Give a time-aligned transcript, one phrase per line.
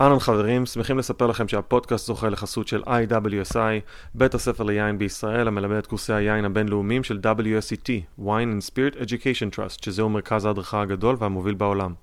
[0.00, 3.58] אהלן חברים, שמחים לספר לכם שהפודקאסט זוכה לחסות של IWSI,
[4.14, 9.56] בית הספר ליין בישראל המלמד את קורסי היין הבינלאומיים של WSET, Wine and Spirit Education
[9.56, 11.94] Trust, שזהו מרכז ההדרכה הגדול והמוביל בעולם.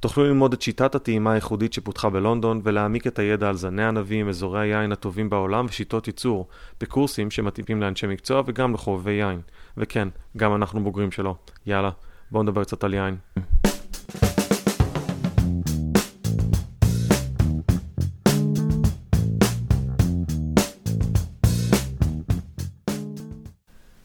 [0.00, 4.60] תוכלו ללמוד את שיטת הטעימה הייחודית שפותחה בלונדון ולהעמיק את הידע על זני ענבים, אזורי
[4.60, 6.48] היין הטובים בעולם ושיטות ייצור,
[6.80, 9.40] בקורסים שמתאימים לאנשי מקצוע וגם לחובבי יין.
[9.76, 11.36] וכן, גם אנחנו בוגרים שלו.
[11.66, 11.90] יאללה,
[12.30, 13.16] בואו נדבר קצת על יין.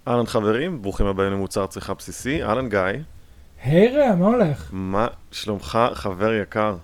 [0.08, 2.80] אהלן חברים, ברוכים הבאים למוצר צריכה בסיסי, אהלן גיא.
[3.64, 4.70] היי רע, מה הולך?
[4.74, 6.76] מה שלומך, חבר יקר?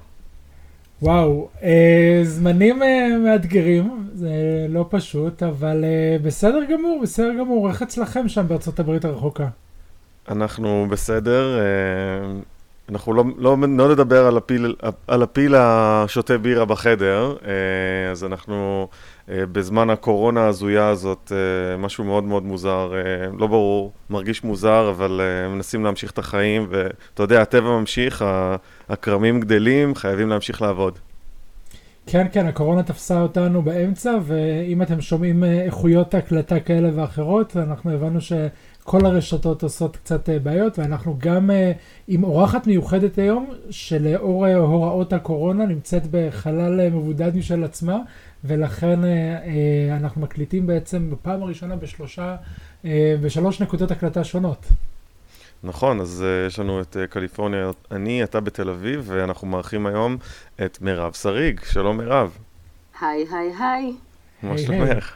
[1.02, 4.30] וואו, אה, זמנים אה, מאתגרים, זה
[4.70, 7.70] לא פשוט, אבל אה, בסדר גמור, בסדר גמור.
[7.70, 9.48] איך אצלכם שם בארצות הברית הרחוקה?
[10.30, 11.64] אנחנו בסדר, אה,
[12.90, 14.76] אנחנו לא, לא, לא נדבר על הפיל,
[15.08, 22.04] על הפיל השותה בירה בחדר, אה, אז אנחנו אה, בזמן הקורונה ההזויה הזאת, אה, משהו
[22.04, 27.24] מאוד מאוד מוזר, אה, לא ברור, מרגיש מוזר, אבל אה, מנסים להמשיך את החיים, ואתה
[27.24, 28.26] יודע, הטבע ממשיך,
[28.90, 31.00] הכרמים גדלים, חייבים להמשיך לעבוד.
[32.06, 37.92] כן, כן, הקורונה תפסה אותנו באמצע, ואם אתם שומעים אה, איכויות הקלטה כאלה ואחרות, אנחנו
[37.92, 41.72] הבנו שכל הרשתות עושות קצת אה, בעיות, ואנחנו גם אה,
[42.08, 47.98] עם אורחת מיוחדת היום, שלאור הוראות הקורונה נמצאת בחלל מבודד משל עצמה,
[48.44, 49.00] ולכן
[49.92, 52.36] אנחנו מקליטים בעצם בפעם הראשונה בשלושה,
[53.22, 54.66] בשלוש נקודות הקלטה שונות.
[55.64, 60.18] נכון, אז uh, יש לנו את uh, קליפורניה, אני, אתה בתל אביב, ואנחנו מארחים היום
[60.66, 61.60] את מירב שריג.
[61.64, 62.38] שלום מירב,
[63.02, 63.94] היי, היי, היי,
[64.44, 65.16] מה שלומך?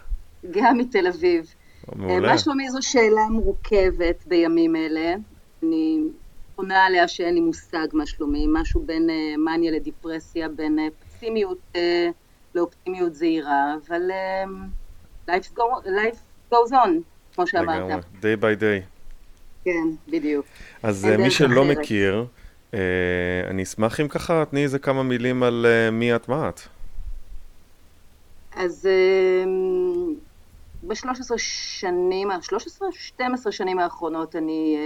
[0.51, 1.53] גם מתל אביב.
[1.95, 2.13] מעולה.
[2.13, 5.15] אה, מה שלומי זו שאלה מורכבת בימים אלה.
[5.63, 5.99] אני
[6.55, 11.57] עונה עליה שאין לי מושג מה שלומי, משהו בין אה, מניה לדיפרסיה, בין אה, פסימיות
[11.75, 12.09] אה,
[12.55, 14.43] לאופטימיות זהירה, אבל אה,
[15.29, 16.89] life, go, life goes on,
[17.35, 18.03] כמו לגמרי, שאמרת.
[18.03, 18.96] day by day.
[19.67, 20.45] כן, בדיוק.
[20.83, 21.77] אז uh, מי שלא אחרת.
[21.77, 22.25] מכיר,
[22.71, 22.75] uh,
[23.49, 26.59] אני אשמח אם ככה תני איזה כמה מילים על uh, מי את מה את.
[28.55, 28.89] אז
[30.87, 32.87] ב-13 שנים, 13?
[32.91, 34.77] 12 שנים האחרונות אני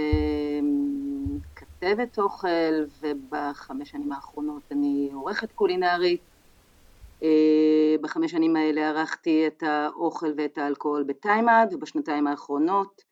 [1.56, 2.48] כתבת אוכל,
[3.02, 6.20] ובחמש שנים האחרונות אני עורכת קולינרית.
[7.22, 13.02] אה, בחמש שנים האלה ערכתי את האוכל ואת האלכוהול בטיימאד, ובשנתיים האחרונות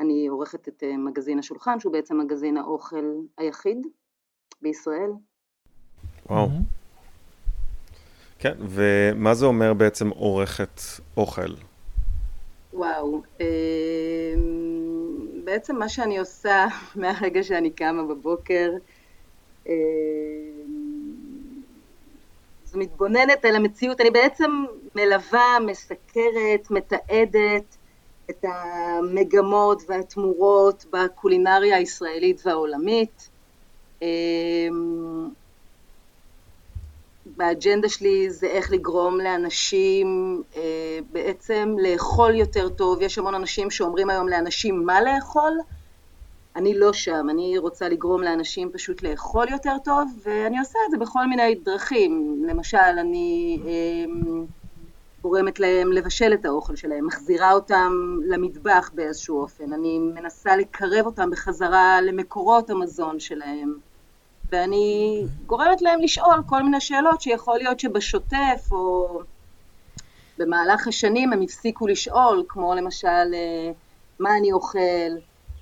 [0.00, 3.04] אני עורכת את אה, מגזין השולחן, שהוא בעצם מגזין האוכל
[3.38, 3.86] היחיד
[4.62, 5.10] בישראל.
[6.26, 6.48] וואו.
[8.38, 10.80] כן, ומה זה אומר בעצם עורכת
[11.16, 11.54] אוכל?
[12.72, 13.46] וואו, אמ,
[15.44, 16.66] בעצם מה שאני עושה
[17.00, 18.70] מהרגע שאני קמה בבוקר,
[19.66, 19.72] אמ,
[22.64, 24.50] זו מתבוננת על המציאות, אני בעצם
[24.94, 27.77] מלווה, מסקרת, מתעדת
[28.30, 33.28] את המגמות והתמורות בקולינריה הישראלית והעולמית.
[34.02, 35.28] אמ,
[37.36, 43.02] באג'נדה שלי זה איך לגרום לאנשים אה, בעצם לאכול יותר טוב.
[43.02, 45.52] יש המון אנשים שאומרים היום לאנשים מה לאכול.
[46.56, 50.98] אני לא שם, אני רוצה לגרום לאנשים פשוט לאכול יותר טוב, ואני עושה את זה
[50.98, 52.42] בכל מיני דרכים.
[52.48, 54.04] למשל, אני אה,
[55.22, 57.92] גורמת להם לבשל את האוכל שלהם, מחזירה אותם
[58.26, 59.72] למטבח באיזשהו אופן.
[59.72, 63.74] אני מנסה לקרב אותם בחזרה למקורות המזון שלהם.
[64.52, 69.20] ואני גורמת להם לשאול כל מיני שאלות שיכול להיות שבשוטף או
[70.38, 73.72] במהלך השנים הם הפסיקו לשאול, כמו למשל אה,
[74.18, 74.78] מה אני אוכל,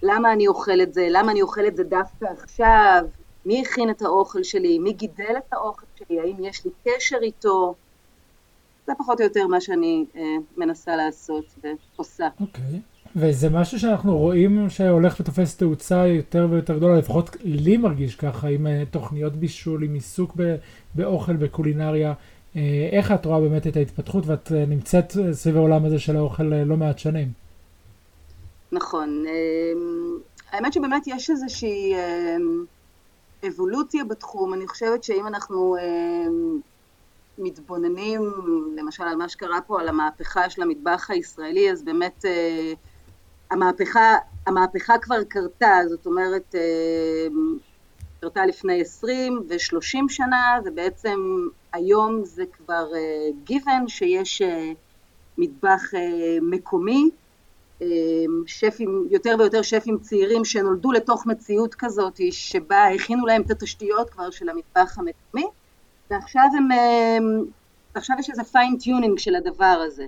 [0.03, 3.03] למה אני אוכל את זה, למה אני אוכל את זה דווקא עכשיו,
[3.47, 7.75] מי הכין את האוכל שלי, מי גידל את האוכל שלי, האם יש לי קשר איתו,
[8.87, 10.23] זה פחות או יותר מה שאני אה,
[10.57, 11.55] מנסה לעשות
[11.97, 12.29] ועושה.
[12.41, 12.81] אוקיי.
[13.17, 18.67] וזה משהו שאנחנו רואים שהולך ותופס תאוצה יותר ויותר גדולה, לפחות לי מרגיש ככה, עם
[18.67, 20.57] אה, תוכניות בישול, עם עיסוק ב-
[20.95, 22.15] באוכל, בקולינריה.
[22.57, 26.43] אה, איך את רואה באמת את ההתפתחות ואת אה, נמצאת סביב העולם הזה של האוכל
[26.43, 27.29] לא מעט שנים?
[28.73, 29.25] נכון.
[29.27, 30.19] אמ,
[30.53, 32.65] האמת שבאמת יש איזושהי אמ,
[33.49, 34.55] אבולוציה בתחום.
[34.55, 36.61] אני חושבת שאם אנחנו אמ,
[37.39, 38.33] מתבוננים,
[38.77, 42.73] למשל, על מה שקרה פה, על המהפכה של המטבח הישראלי, אז באמת אה,
[43.51, 44.15] המהפכה,
[44.47, 47.59] המהפכה כבר קרתה, זאת אומרת, אמ,
[48.21, 51.21] קרתה לפני 20 ו-30 שנה, ובעצם
[51.73, 54.73] היום זה כבר אה, given שיש אה,
[55.39, 57.11] מטבח אה, מקומי.
[58.47, 64.31] שפים, יותר ויותר שפים צעירים שנולדו לתוך מציאות כזאת שבה הכינו להם את התשתיות כבר
[64.31, 65.47] של המטבח המקומי
[66.11, 66.69] ועכשיו הם,
[67.95, 70.07] עכשיו יש איזה fine-tuning של הדבר הזה.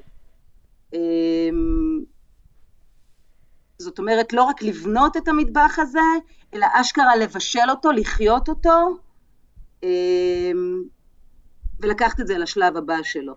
[3.78, 5.98] זאת אומרת, לא רק לבנות את המטבח הזה,
[6.54, 8.96] אלא אשכרה לבשל אותו, לחיות אותו,
[11.80, 13.34] ולקחת את זה לשלב הבא שלו.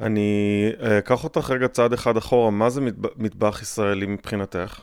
[0.00, 2.80] אני אקח אותך רגע צעד אחד אחורה, מה זה
[3.16, 4.80] מטבח ישראלי מבחינתך?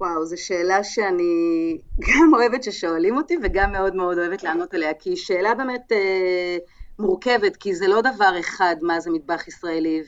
[0.00, 5.10] וואו, זו שאלה שאני גם אוהבת ששואלים אותי וגם מאוד מאוד אוהבת לענות עליה, כי
[5.10, 6.56] היא שאלה באמת אה,
[6.98, 10.02] מורכבת, כי זה לא דבר אחד מה זה מטבח ישראלי,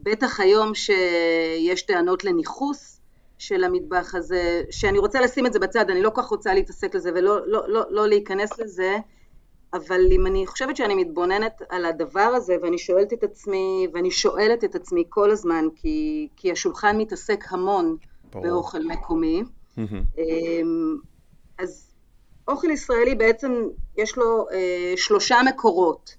[0.00, 3.00] ובטח היום שיש טענות לניכוס
[3.38, 6.94] של המטבח הזה, שאני רוצה לשים את זה בצד, אני לא כל כך רוצה להתעסק
[6.94, 8.96] לזה ולא לא, לא, לא להיכנס לזה,
[9.72, 14.64] אבל אם אני חושבת שאני מתבוננת על הדבר הזה ואני שואלת את עצמי, ואני שואלת
[14.64, 17.96] את עצמי כל הזמן, כי, כי השולחן מתעסק המון
[18.42, 19.42] באוכל מקומי,
[19.78, 20.96] אמ,
[21.58, 21.90] אז
[22.48, 23.52] אוכל ישראלי בעצם
[23.96, 26.14] יש לו אה, שלושה מקורות.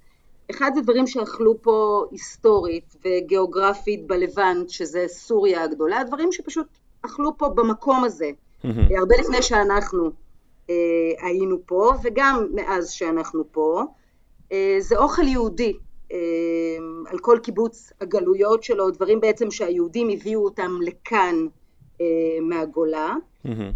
[0.52, 6.68] אחד זה דברים שאכלו פה היסטורית וגיאוגרפית בלבנט, שזה סוריה הגדולה, דברים שפשוט
[7.02, 8.32] אכלו פה במקום הזה,
[8.98, 10.12] הרבה לפני שאנחנו
[10.70, 10.76] אה,
[11.28, 13.84] היינו פה, וגם מאז שאנחנו פה.
[14.52, 15.74] אה, זה אוכל יהודי,
[16.12, 16.18] אה,
[17.06, 21.36] על כל קיבוץ הגלויות שלו, דברים בעצם שהיהודים הביאו אותם לכאן
[22.42, 23.16] מהגולה,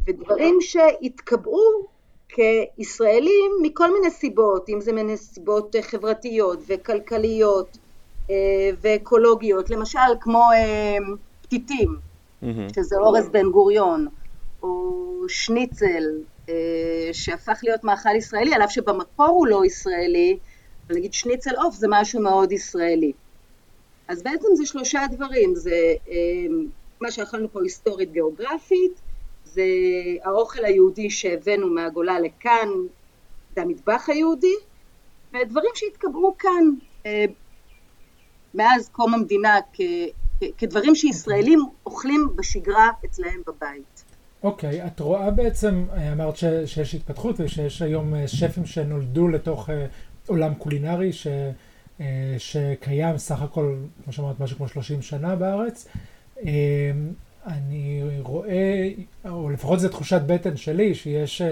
[0.07, 1.88] ודברים שהתקבעו
[2.30, 7.77] כישראלים מכל מיני סיבות, אם זה מסיבות חברתיות וכלכליות
[8.81, 10.44] ואקולוגיות, למשל כמו
[11.42, 11.95] פתיתים,
[12.75, 14.07] שזה אורז בן גוריון,
[14.63, 16.04] או שניצל,
[16.50, 20.38] אה, שהפך להיות מאכל ישראלי, על אף שבמקור הוא לא ישראלי,
[20.89, 23.12] נגיד שניצל עוף זה משהו מאוד ישראלי.
[24.07, 26.16] אז בעצם זה שלושה דברים, זה אה,
[27.01, 29.01] מה שאכלנו פה היסטורית גיאוגרפית,
[29.44, 29.63] זה
[30.24, 32.69] האוכל היהודי שהבאנו מהגולה לכאן,
[33.56, 34.56] זה המטבח היהודי,
[35.34, 36.63] ודברים שהתקבעו כאן
[37.06, 37.25] אה,
[38.54, 39.56] מאז קום המדינה
[40.57, 44.04] כדברים שישראלים אוכלים בשגרה אצלהם בבית.
[44.44, 49.69] אוקיי, okay, את רואה בעצם, אמרת ש, שיש התפתחות ושיש היום אה, שפים שנולדו לתוך
[49.69, 49.72] uh,
[50.28, 51.28] עולם קולינרי ש,
[51.98, 52.02] uh,
[52.38, 55.88] שקיים סך הכל, כמו שאמרת, משהו כמו 30 שנה בארץ.
[56.40, 56.46] Uh,
[57.48, 58.90] אני רואה,
[59.30, 61.46] או לפחות זו תחושת בטן שלי, שיש uh,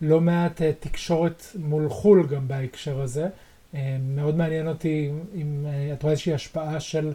[0.00, 3.26] לא מעט uh, תקשורת מול חו"ל גם בהקשר הזה.
[3.26, 7.12] Uh, מאוד מעניין אותי אם uh, את רואה איזושהי השפעה של...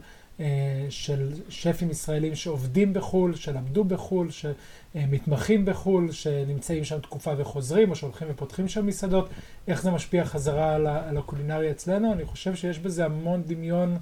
[0.90, 8.28] של שפים ישראלים שעובדים בחו"ל, שלמדו בחו"ל, שמתמחים בחו"ל, שנמצאים שם תקופה וחוזרים, או שהולכים
[8.32, 9.30] ופותחים שם מסעדות,
[9.68, 12.14] איך זה משפיע חזרה על הקולינריה אצלנו.
[12.14, 13.98] אני חושב שיש בזה המון דמיון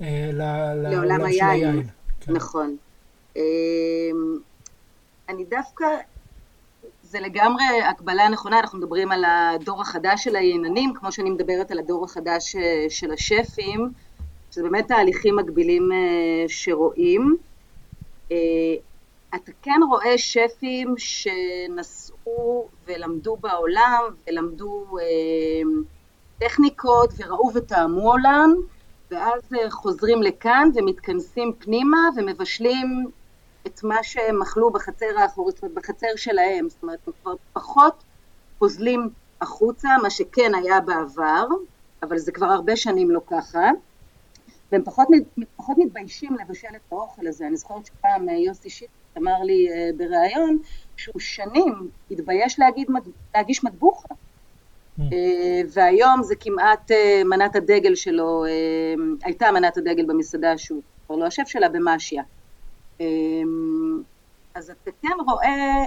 [0.00, 0.30] אה,
[0.74, 1.82] לעולם של היין.
[2.20, 2.32] כן.
[2.32, 2.76] נכון.
[3.36, 3.42] אמ,
[5.28, 5.86] אני דווקא,
[7.02, 11.78] זה לגמרי הקבלה נכונה, אנחנו מדברים על הדור החדש של הייננים, כמו שאני מדברת על
[11.78, 13.92] הדור החדש אה, של השפים.
[14.50, 17.36] שזה באמת תהליכים מקבילים אה, שרואים.
[18.32, 18.36] אה,
[19.34, 24.86] אתה כן רואה שפים שנסעו ולמדו בעולם ולמדו
[26.38, 28.54] טכניקות וראו וטעמו עולם
[29.10, 29.40] ואז
[29.70, 33.10] חוזרים לכאן ומתכנסים פנימה ומבשלים
[33.66, 38.02] את מה שהם אכלו בחצר האחורית, זאת אומרת בחצר שלהם, זאת אומרת הם כבר פחות
[38.58, 39.10] פוזלים
[39.40, 41.46] החוצה, מה שכן היה בעבר,
[42.02, 43.70] אבל זה כבר הרבה שנים לא ככה.
[44.72, 45.08] והם פחות,
[45.56, 47.46] פחות מתביישים לבשל את האוכל הזה.
[47.46, 50.58] אני זוכרת שפעם אה, יוסי שיט אמר לי אה, בריאיון
[50.96, 52.88] שהוא שנים התבייש להגיד,
[53.34, 54.14] להגיש מטבוחה.
[55.12, 56.90] אה, והיום זה כמעט
[57.24, 58.44] מנת הדגל שלו,
[59.22, 62.22] הייתה מנת הדגל במסעדה שהוא כבר לא השף שלה במשיה.
[64.54, 65.84] אז אתה כן רואה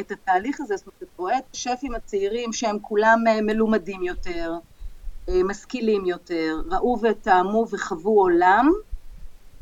[0.00, 4.52] את התהליך הזה, זאת אומרת, אתה רואה את השפים הצעירים שהם כולם מלומדים יותר,
[5.28, 8.72] אה, משכילים יותר, ראו וטעמו וחוו עולם,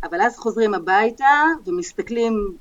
[0.03, 2.57] אבל אז חוזרים הביתה ומסתכלים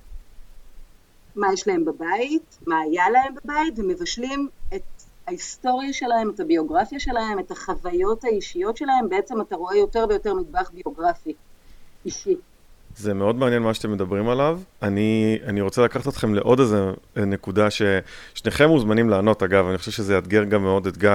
[1.36, 4.95] מה יש להם בבית, מה היה להם בבית, ומבשלים את
[5.28, 10.72] ההיסטוריה שלהם, את הביוגרפיה שלהם, את החוויות האישיות שלהם, בעצם אתה רואה יותר ויותר מטבח
[10.74, 11.34] ביוגרפי
[12.06, 12.36] אישי.
[12.98, 14.60] זה מאוד מעניין מה שאתם מדברים עליו.
[14.82, 20.14] אני, אני רוצה לקחת אתכם לעוד איזה נקודה ששניכם מוזמנים לענות, אגב, אני חושב שזה
[20.14, 21.10] יאתגר גם מאוד את גיא.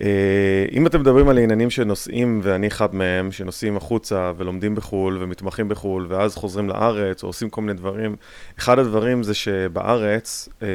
[0.00, 5.68] אה, אם אתם מדברים על עניינים שנוסעים, ואני אחד מהם, שנוסעים החוצה ולומדים בחו"ל ומתמחים
[5.68, 8.16] בחו"ל, ואז חוזרים לארץ או עושים כל מיני דברים,
[8.58, 10.68] אחד הדברים זה שבארץ, אה,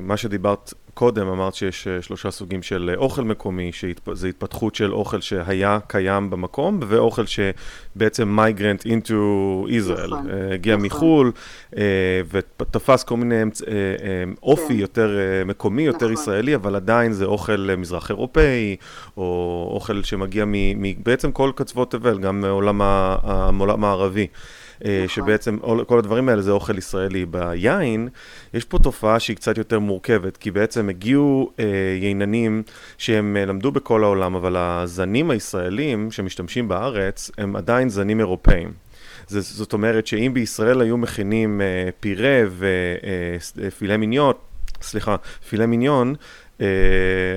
[0.00, 4.92] מה שדיברת קודם אמרת שיש אה, שלושה סוגים של אה, אוכל מקומי, שזה התפתחות של
[4.92, 8.38] אוכל שהיה קיים במקום, ואוכל שבעצם
[8.82, 9.12] into
[9.68, 10.86] Israel, נכון, הגיע נכון.
[10.86, 11.32] מחו"ל,
[12.30, 13.42] ותפס כל מיני
[14.42, 14.74] אופי כן.
[14.74, 16.22] יותר מקומי, יותר נכון.
[16.22, 18.76] ישראלי, אבל עדיין זה אוכל מזרח אירופאי,
[19.16, 20.44] או אוכל שמגיע
[21.02, 22.40] בעצם כל קצוות תבל, גם
[23.52, 24.26] מעולם הערבי.
[24.84, 25.08] אה, נכון.
[25.08, 27.26] שבעצם כל הדברים האלה זה אוכל ישראלי.
[27.26, 28.08] ביין,
[28.54, 31.64] יש פה תופעה שהיא קצת יותר מורכבת, כי בעצם הגיעו אה,
[32.00, 32.62] ייננים
[32.98, 38.72] שהם אה, למדו בכל העולם, אבל הזנים הישראלים שמשתמשים בארץ הם עדיין זנים אירופאים.
[39.28, 42.42] זאת אומרת שאם בישראל היו מכינים אה, פירה
[43.56, 44.34] ופילה אה, מיניון,
[44.82, 45.16] סליחה,
[45.48, 46.14] פילה מיניון,
[46.60, 46.62] Uh,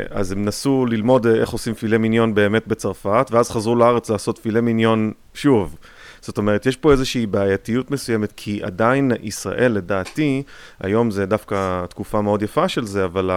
[0.09, 4.61] אז הם נסו ללמוד איך עושים פילה מיניון באמת בצרפת, ואז חזרו לארץ לעשות פילה
[4.61, 5.75] מיניון שוב.
[6.23, 10.43] זאת אומרת, יש פה איזושהי בעייתיות מסוימת, כי עדיין ישראל, לדעתי,
[10.79, 13.29] היום זה דווקא תקופה מאוד יפה של זה, אבל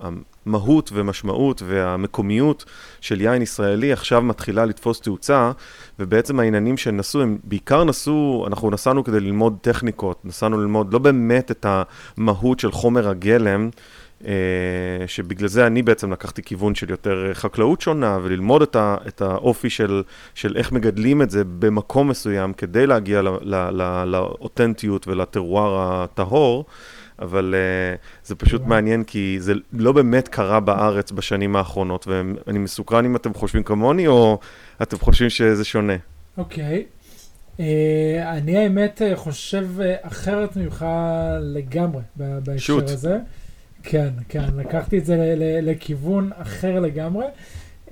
[0.00, 2.64] המהות ומשמעות והמקומיות
[3.00, 5.52] של יין ישראלי עכשיו מתחילה לתפוס תאוצה,
[5.98, 11.50] ובעצם העניינים שנסעו, הם בעיקר נסעו, אנחנו נסענו כדי ללמוד טכניקות, נסענו ללמוד לא באמת
[11.50, 13.70] את המהות של חומר הגלם.
[14.26, 19.22] אה, שבגלל זה אני בעצם לקחתי כיוון של יותר חקלאות שונה וללמוד את, ה, את
[19.22, 20.02] האופי של,
[20.34, 23.22] של איך מגדלים את זה במקום מסוים כדי להגיע
[24.06, 26.64] לאותנטיות ולטרואר הטהור.
[27.18, 33.04] אבל uh, זה פשוט מעניין כי זה לא באמת קרה בארץ בשנים האחרונות, ואני מסוקרן
[33.04, 34.38] אם אתם חושבים כמוני או
[34.82, 35.96] אתם חושבים שזה שונה.
[36.38, 36.84] אוקיי.
[36.86, 37.58] Okay.
[37.58, 37.60] Uh,
[38.24, 39.66] אני האמת חושב
[40.02, 40.86] אחרת ממך
[41.40, 43.18] לגמרי בהקשר הזה.
[43.82, 47.26] כן, כן, לקחתי את זה לכיוון אחר לגמרי.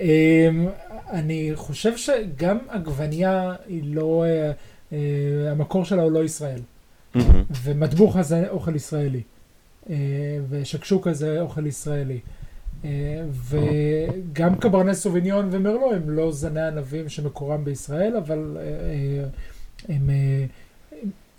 [0.00, 0.68] אמ,
[1.10, 4.52] אני חושב שגם עגבנייה היא לא, אה,
[4.92, 6.60] אה, המקור שלה הוא לא ישראל.
[7.62, 9.22] ומטבוחה זה אוכל ישראלי.
[9.90, 9.96] אה,
[10.48, 12.20] ושקשוקה זה אוכל ישראלי.
[13.32, 18.56] וגם קברני סוביניון ומרלו הם לא זני ענבים שמקורם בישראל, אבל
[19.88, 20.10] הם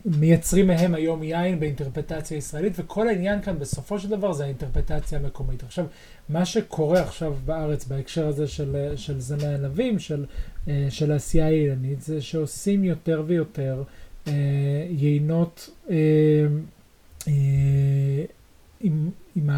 [0.05, 5.63] מייצרים מהם היום יין באינטרפטציה ישראלית, וכל העניין כאן בסופו של דבר זה האינטרפטציה המקומית.
[5.63, 5.86] עכשיו,
[6.29, 10.25] מה שקורה עכשיו בארץ בהקשר הזה של, של זני ענבים, של,
[10.67, 13.84] אה, של העשייה העילנית, זה שעושים יותר ויותר
[14.27, 14.34] אה,
[14.89, 15.96] יינות אה,
[17.27, 17.34] אה,
[18.81, 19.50] עם, עם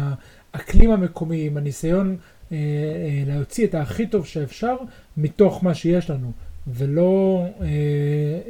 [0.54, 2.16] האקלים המקומי, עם הניסיון
[2.52, 4.76] אה, אה, להוציא את הכי טוב שאפשר
[5.16, 6.32] מתוך מה שיש לנו,
[6.66, 7.44] ולא...
[7.60, 7.66] אה,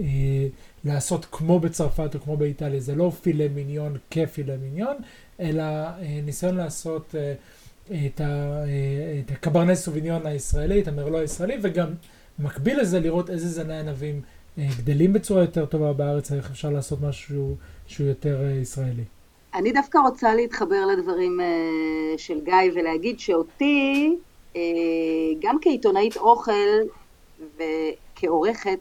[0.00, 0.46] אה,
[0.84, 4.96] לעשות כמו בצרפת או כמו באיטליה, זה לא פילה מיניון כפילה מיניון,
[5.40, 7.34] אלא אה, ניסיון לעשות אה,
[8.06, 8.24] את, ה,
[8.64, 11.88] אה, את הקברנס סוביניון הישראלי, את המרלו הישראלי, וגם
[12.38, 14.20] מקביל לזה לראות איזה זני ענבים
[14.58, 19.04] גדלים בצורה יותר טובה בארץ, איך אפשר לעשות משהו שהוא יותר ישראלי.
[19.54, 21.40] אני דווקא רוצה להתחבר לדברים
[22.16, 24.16] של גיא ולהגיד שאותי,
[25.42, 26.52] גם כעיתונאית אוכל
[27.56, 28.78] וכעורכת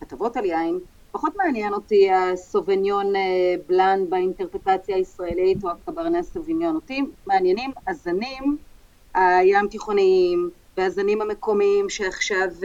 [0.00, 0.78] כתבות על יין,
[1.16, 3.20] פחות מעניין אותי הסוביניון אה,
[3.68, 6.74] בלאן באינטרפטציה הישראלית או הקברנס סוביניון.
[6.74, 8.56] אותי מעניינים הזנים
[9.14, 12.64] הים תיכוניים והזנים המקומיים שעכשיו uh,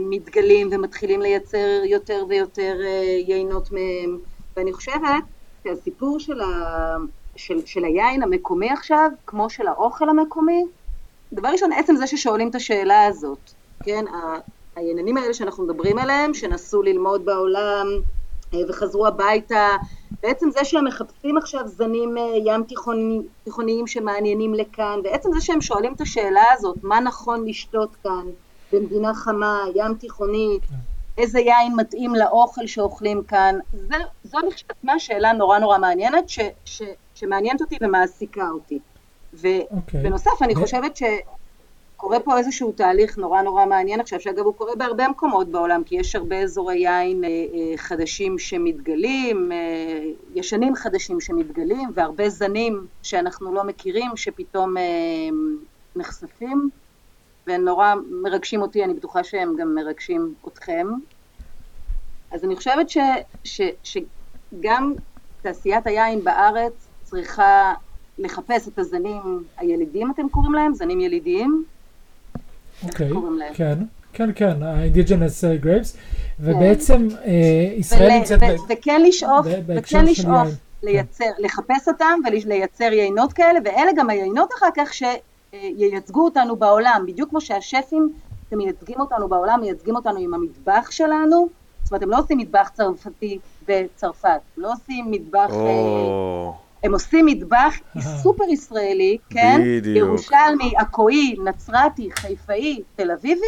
[0.00, 4.18] מתגלים ומתחילים לייצר יותר ויותר uh, יינות מהם.
[4.56, 5.00] ואני חושבת
[5.64, 6.46] שהסיפור של, ה...
[7.36, 10.64] של, של היין המקומי עכשיו, כמו של האוכל המקומי,
[11.32, 13.50] דבר ראשון, עצם זה ששואלים את השאלה הזאת,
[13.84, 14.04] כן,
[14.76, 17.86] העניינים האלה שאנחנו מדברים עליהם, שנסעו ללמוד בעולם
[18.54, 19.68] אה, וחזרו הביתה,
[20.22, 25.60] בעצם זה שהם מחפשים עכשיו זנים אה, ים תיכוני, תיכוניים שמעניינים לכאן, ועצם זה שהם
[25.60, 28.26] שואלים את השאלה הזאת, מה נכון לשתות כאן
[28.72, 30.62] במדינה חמה, ים תיכונית,
[31.18, 36.82] איזה יין מתאים לאוכל שאוכלים כאן, זה, זו לכשעצמה שאלה נורא נורא מעניינת, ש, ש,
[37.14, 38.78] שמעניינת אותי ומעסיקה אותי.
[39.32, 40.30] ובנוסף, אוקיי.
[40.30, 40.44] okay.
[40.44, 41.02] אני חושבת ש...
[41.96, 45.96] קורה פה איזשהו תהליך נורא נורא מעניין עכשיו, שאגב הוא קורה בהרבה מקומות בעולם, כי
[45.96, 53.54] יש הרבה אזורי יין אה, אה, חדשים שמתגלים, אה, ישנים חדשים שמתגלים, והרבה זנים שאנחנו
[53.54, 54.74] לא מכירים שפתאום
[55.96, 56.70] נחשפים,
[57.46, 60.86] ונורא מרגשים אותי, אני בטוחה שהם גם מרגשים אתכם.
[62.32, 62.98] אז אני חושבת ש,
[63.44, 64.94] ש, שגם
[65.40, 67.74] תעשיית היין בארץ צריכה
[68.18, 70.74] לחפש את הזנים הילידים, אתם קוראים להם?
[70.74, 71.75] זנים ילידיים?
[72.84, 73.10] אוקיי,
[73.54, 73.78] כן,
[74.12, 75.96] כן, כן, ה-indigenous grapes,
[76.40, 78.40] ובעצם אה, ישראל נמצאת...
[78.68, 80.48] וכן לשאוף, וכן לשאוף
[80.82, 87.30] לייצר, לחפש אותם ולייצר יינות כאלה, ואלה גם היינות אחר כך שייצגו אותנו בעולם, בדיוק
[87.30, 88.12] כמו שהשפים
[88.50, 91.48] שמייצגים אותנו בעולם, מייצגים אותנו עם המטבח שלנו,
[91.82, 95.50] זאת אומרת, הם לא עושים מטבח צרפתי בצרפת, לא עושים מטבח...
[96.86, 97.74] הם עושים מטבח
[98.22, 99.60] סופר ישראלי, כן?
[99.64, 99.96] בדיוק.
[99.96, 103.46] ירושלמי, עכואי, נצרתי, חיפאי, תל אביבי,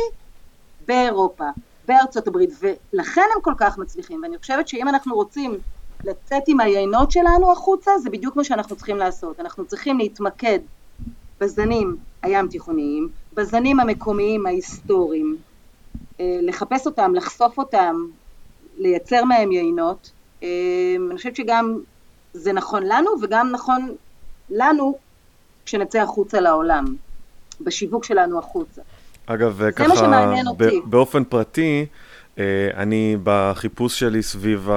[0.86, 1.44] באירופה,
[1.88, 5.58] בארצות הברית, ולכן הם כל כך מצליחים, ואני חושבת שאם אנחנו רוצים
[6.04, 9.40] לצאת עם היינות שלנו החוצה, זה בדיוק מה שאנחנו צריכים לעשות.
[9.40, 10.58] אנחנו צריכים להתמקד
[11.40, 15.36] בזנים הים תיכוניים, בזנים המקומיים ההיסטוריים,
[16.20, 17.96] אה, לחפש אותם, לחשוף אותם,
[18.78, 20.10] לייצר מהם יינות.
[20.42, 20.48] אה,
[21.08, 21.78] אני חושבת שגם
[22.38, 23.94] זה נכון לנו וגם נכון
[24.50, 24.98] לנו
[25.66, 26.84] כשנצא החוצה לעולם,
[27.60, 28.82] בשיווק שלנו החוצה.
[29.26, 30.80] אגב, ככה, שמעניין ב- אותי.
[30.84, 31.86] באופן פרטי,
[32.38, 34.68] אה, אני בחיפוש שלי סביב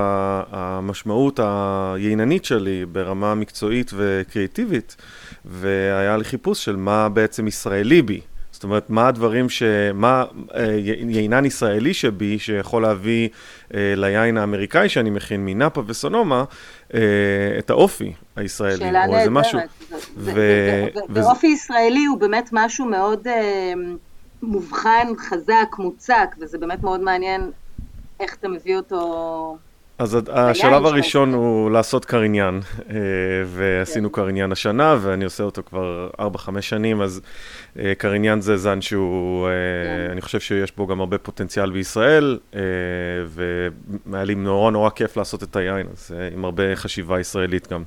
[0.52, 4.96] המשמעות הייננית שלי ברמה מקצועית וקריאטיבית,
[5.46, 8.22] והיה לי חיפוש של מה בעצם ישראלי בי.
[8.62, 9.64] זאת אומרת, מה הדברים ש...
[9.94, 10.26] מה
[10.56, 10.74] אה,
[11.10, 13.30] יינן ישראלי שבי שיכול להביא
[13.74, 16.44] אה, ליין האמריקאי שאני מכין מנאפה וסונומה
[16.94, 17.00] אה,
[17.60, 18.78] את האופי הישראלי.
[18.78, 19.46] שאלה או איזה נהדרת.
[19.46, 19.60] משהו.
[20.18, 23.28] ו- ו- ואופי ישראלי הוא באמת משהו מאוד
[24.42, 27.52] מובחן, חזק, מוצק, וזה באמת מאוד מעניין
[28.20, 29.58] איך אתה מביא אותו.
[30.02, 30.86] אז השלב.
[30.86, 32.96] הראשון הוא לעשות קריניין, אה,
[33.46, 36.26] ועשינו קריניין השנה, ואני עושה אותו כבר 4-5
[36.62, 37.22] שנים, אז
[37.80, 39.52] אה, קריניין זה זן שהוא, אה,
[40.08, 40.12] כן.
[40.12, 42.40] אני חושב שיש בו גם הרבה פוטנציאל בישראל,
[43.28, 47.84] והיה לי נורא נורא כיף לעשות את היין, אז עם הרבה חשיבה ישראלית גם.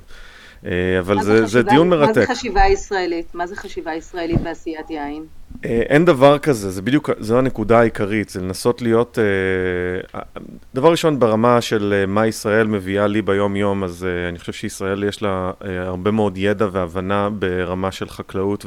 [0.99, 2.31] אבל זה, זה חשיבה- דיון מה זה מרתק.
[2.31, 3.35] חשיבה ישראלית?
[3.35, 5.25] מה זה חשיבה ישראלית בעשיית יין?
[5.65, 10.19] אה, אין דבר כזה, זה בדיוק, זו הנקודה העיקרית, זה לנסות להיות, אה,
[10.75, 15.03] דבר ראשון ברמה של אה, מה ישראל מביאה לי ביום-יום, אז אה, אני חושב שישראל
[15.03, 18.65] יש לה אה, הרבה מאוד ידע והבנה ברמה של חקלאות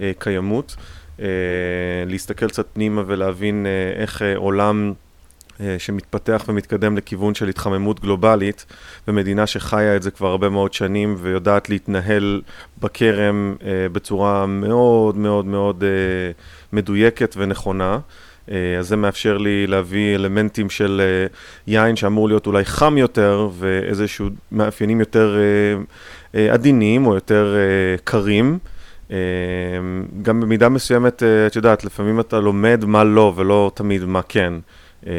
[0.00, 0.76] וקיימות.
[1.20, 1.26] אה,
[2.06, 3.66] להסתכל קצת פנימה ולהבין
[3.96, 4.92] איך עולם
[5.78, 8.66] שמתפתח ומתקדם לכיוון של התחממות גלובלית,
[9.08, 12.42] ומדינה שחיה את זה כבר הרבה מאוד שנים ויודעת להתנהל
[12.78, 15.88] בכרם אה, בצורה מאוד מאוד מאוד אה,
[16.72, 17.98] מדויקת ונכונה.
[18.50, 21.26] אה, אז זה מאפשר לי להביא אלמנטים של אה,
[21.66, 25.82] יין שאמור להיות אולי חם יותר ואיזשהו מאפיינים יותר אה,
[26.40, 28.58] אה, עדינים או יותר אה, קרים.
[29.10, 29.16] אה,
[30.22, 34.52] גם במידה מסוימת, אה, את יודעת, לפעמים אתה לומד מה לא ולא תמיד מה כן.
[35.06, 35.12] אה,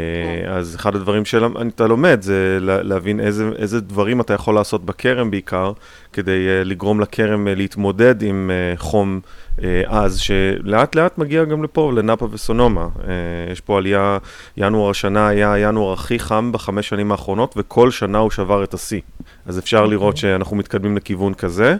[0.57, 5.31] אז אחד הדברים שאתה לומד זה לה- להבין איזה, איזה דברים אתה יכול לעשות בכרם
[5.31, 5.71] בעיקר,
[6.13, 9.19] כדי אה, לגרום לכרם אה, להתמודד עם חום
[9.85, 12.87] עז, שלאט לאט מגיע גם לפה, לנאפה וסונומה.
[13.51, 14.17] יש פה עלייה,
[14.57, 19.01] ינואר השנה היה ינואר הכי חם בחמש שנים האחרונות, וכל שנה הוא שבר את השיא.
[19.45, 21.75] אז אפשר לראות שאנחנו מתקדמים לכיוון כזה.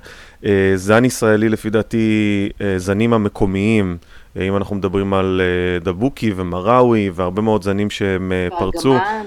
[0.76, 3.98] זן ישראלי, לפי דעתי, זנים המקומיים,
[4.42, 9.26] אם אנחנו מדברים על אה, דבוקי ומראוי והרבה מאוד זנים שהם אה, פרצו, והגמן,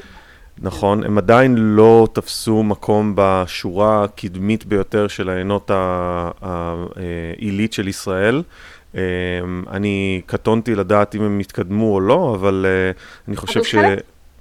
[0.63, 8.43] נכון, הם עדיין לא תפסו מקום בשורה הקדמית ביותר של העיינות ה- העילית של ישראל.
[8.95, 9.01] אה,
[9.71, 12.91] אני קטונתי לדעת אם הם התקדמו או לא, אבל אה,
[13.29, 13.75] אני חושב אבל ש...
[13.75, 13.99] חלק-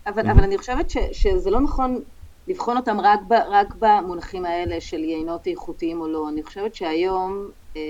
[0.08, 2.00] אבל, אבל אני חושבת ש, שזה לא נכון
[2.48, 6.30] לבחון אותם רק, ב, רק במונחים האלה של יינות איכותיים או לא.
[6.30, 7.46] אני חושבת שהיום
[7.78, 7.82] אה,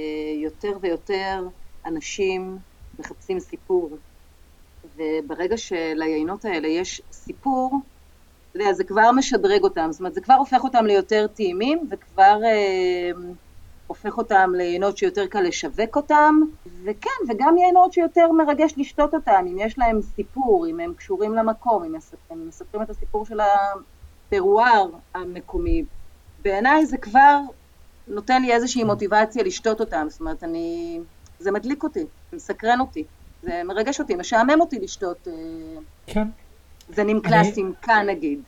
[0.43, 1.43] יותר ויותר
[1.87, 2.57] אנשים
[2.99, 3.97] מחפשים סיפור,
[4.95, 7.79] וברגע שליינות האלה יש סיפור,
[8.51, 12.39] אתה יודע, זה כבר משדרג אותם, זאת אומרת, זה כבר הופך אותם ליותר טעימים, וכבר
[12.45, 13.11] אה,
[13.87, 16.35] הופך אותם ליינות שיותר קל לשווק אותם,
[16.85, 21.83] וכן, וגם יינות שיותר מרגש לשתות אותם, אם יש להם סיפור, אם הם קשורים למקום,
[21.83, 21.95] אם
[22.29, 25.85] הם מספרים את הסיפור של הטרואר המקומי.
[26.39, 27.39] בעיניי זה כבר
[28.07, 30.99] נותן לי איזושהי מוטיבציה לשתות אותם, זאת אומרת, אני...
[31.39, 31.99] זה מדליק אותי,
[32.31, 33.03] זה מסקרן אותי,
[33.43, 35.33] זה מרגש אותי, משעמם אותי לשתות אה,
[36.07, 36.27] כן.
[36.95, 38.39] זנים אני- קלאסיים כאן נגיד.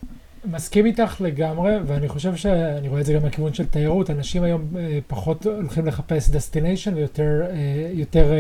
[0.45, 4.61] מסכים איתך לגמרי, ואני חושב שאני רואה את זה גם מהכיוון של תיירות, אנשים היום
[4.77, 7.55] אה, פחות הולכים לחפש destination ויותר אה,
[7.93, 8.31] יותר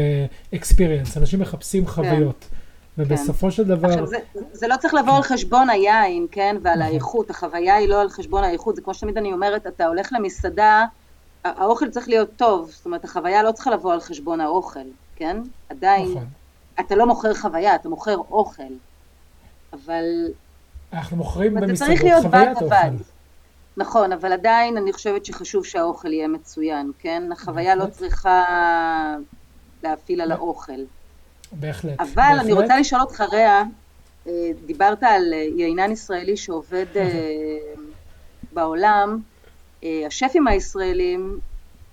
[0.55, 2.45] experience, אנשים מחפשים חוויות.
[2.97, 4.17] ובסופו של דבר, עכשיו, זה,
[4.51, 6.91] זה לא צריך לבוא על חשבון היין, כן, ועל נכון.
[6.91, 10.85] האיכות, החוויה היא לא על חשבון האיכות, זה כמו שתמיד אני אומרת, אתה הולך למסעדה,
[11.43, 14.79] האוכל צריך להיות טוב, זאת אומרת, החוויה לא צריכה לבוא על חשבון האוכל,
[15.15, 15.37] כן?
[15.69, 16.27] עדיין, נכון.
[16.79, 18.63] אתה לא מוכר חוויה, אתה מוכר אוכל,
[19.73, 20.05] אבל
[20.93, 22.75] אנחנו מוכרים במסעדות חוויית אוכל.
[23.77, 27.23] נכון, אבל עדיין אני חושבת שחשוב שהאוכל יהיה מצוין, כן?
[27.31, 27.97] החוויה לא בהחלט.
[27.97, 28.45] צריכה
[29.83, 30.81] להפעיל על האוכל.
[31.51, 31.99] בהחלט.
[31.99, 32.61] אבל אני בהחלט.
[32.61, 33.63] רוצה לשאול אותך, רע,
[34.27, 37.57] אה, דיברת על אה, יינן ישראלי שעובד אה,
[38.53, 39.19] בעולם,
[39.83, 41.39] השפים הישראלים,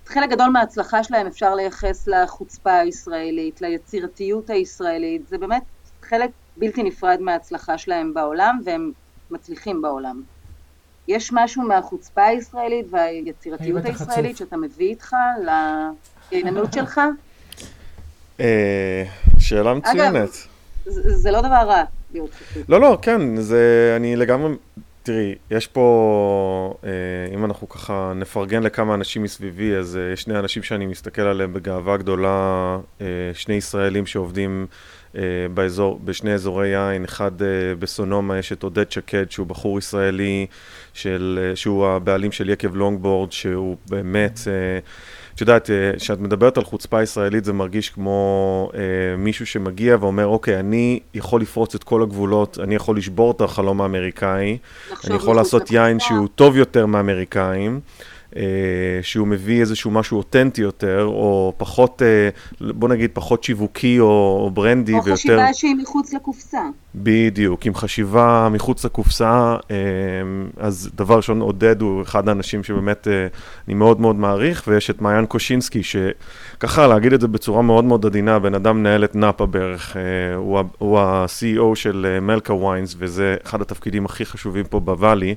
[0.05, 5.63] חלק גדול מההצלחה שלהם אפשר לייחס לחוצפה הישראלית, ליצירתיות הישראלית, זה באמת
[6.01, 8.91] חלק בלתי נפרד מההצלחה שלהם בעולם, והם
[9.31, 10.21] מצליחים בעולם.
[11.07, 14.45] יש משהו מהחוצפה הישראלית והיצירתיות הישראלית חצוף?
[14.47, 15.15] שאתה מביא איתך
[16.31, 17.01] לעניינות שלך?
[18.39, 19.03] אה,
[19.39, 20.13] שאלה מצוינת.
[20.13, 20.29] אגב,
[20.93, 21.83] זה לא דבר רע.
[22.69, 24.53] לא, לא, כן, זה, אני לגמרי,
[25.07, 26.89] תראי, יש פה, אה,
[27.33, 31.97] אם אנחנו ככה נפרגן לכמה אנשים מסביבי, אז יש שני אנשים שאני מסתכל עליהם בגאווה
[31.97, 32.77] גדולה,
[33.33, 34.67] שני ישראלים שעובדים
[35.15, 35.21] אה,
[35.53, 37.47] באזור, בשני אזורי יין, אחד אה,
[37.79, 40.45] בסונומה יש את עודד שקד שהוא בחור ישראלי
[40.93, 44.39] של, אה, שהוא הבעלים של יקב לונגבורד שהוא באמת,
[45.37, 48.71] את יודעת, כשאת מדברת על חוצפה ישראלית זה מרגיש כמו
[49.17, 53.81] מישהו שמגיע ואומר אוקיי אני יכול לפרוץ את כל הגבולות, אני יכול לשבור את החלום
[53.81, 54.57] האמריקאי,
[55.07, 58.06] אני יכול לעשות יין שהוא טוב יותר מהאמריקאים אה,
[59.01, 62.29] שהוא מביא איזשהו משהו אותנטי יותר, או פחות, אה,
[62.71, 65.11] בוא נגיד, פחות שיווקי או, או ברנדי, או ויותר...
[65.11, 66.61] או חשיבה שהיא מחוץ לקופסה.
[66.95, 69.75] בדיוק, עם חשיבה מחוץ לקופסה, אה,
[70.57, 73.07] אז דבר ראשון, עודד הוא אחד האנשים שבאמת
[73.67, 78.05] אני מאוד מאוד מעריך, ויש את מעיין קושינסקי, שככה להגיד את זה בצורה מאוד מאוד
[78.05, 79.97] עדינה, בן אדם מנהל את נאפה בערך,
[80.35, 85.35] הוא, הוא ה-CEO של מלכה ויינס, וזה אחד התפקידים הכי חשובים פה בוואלי.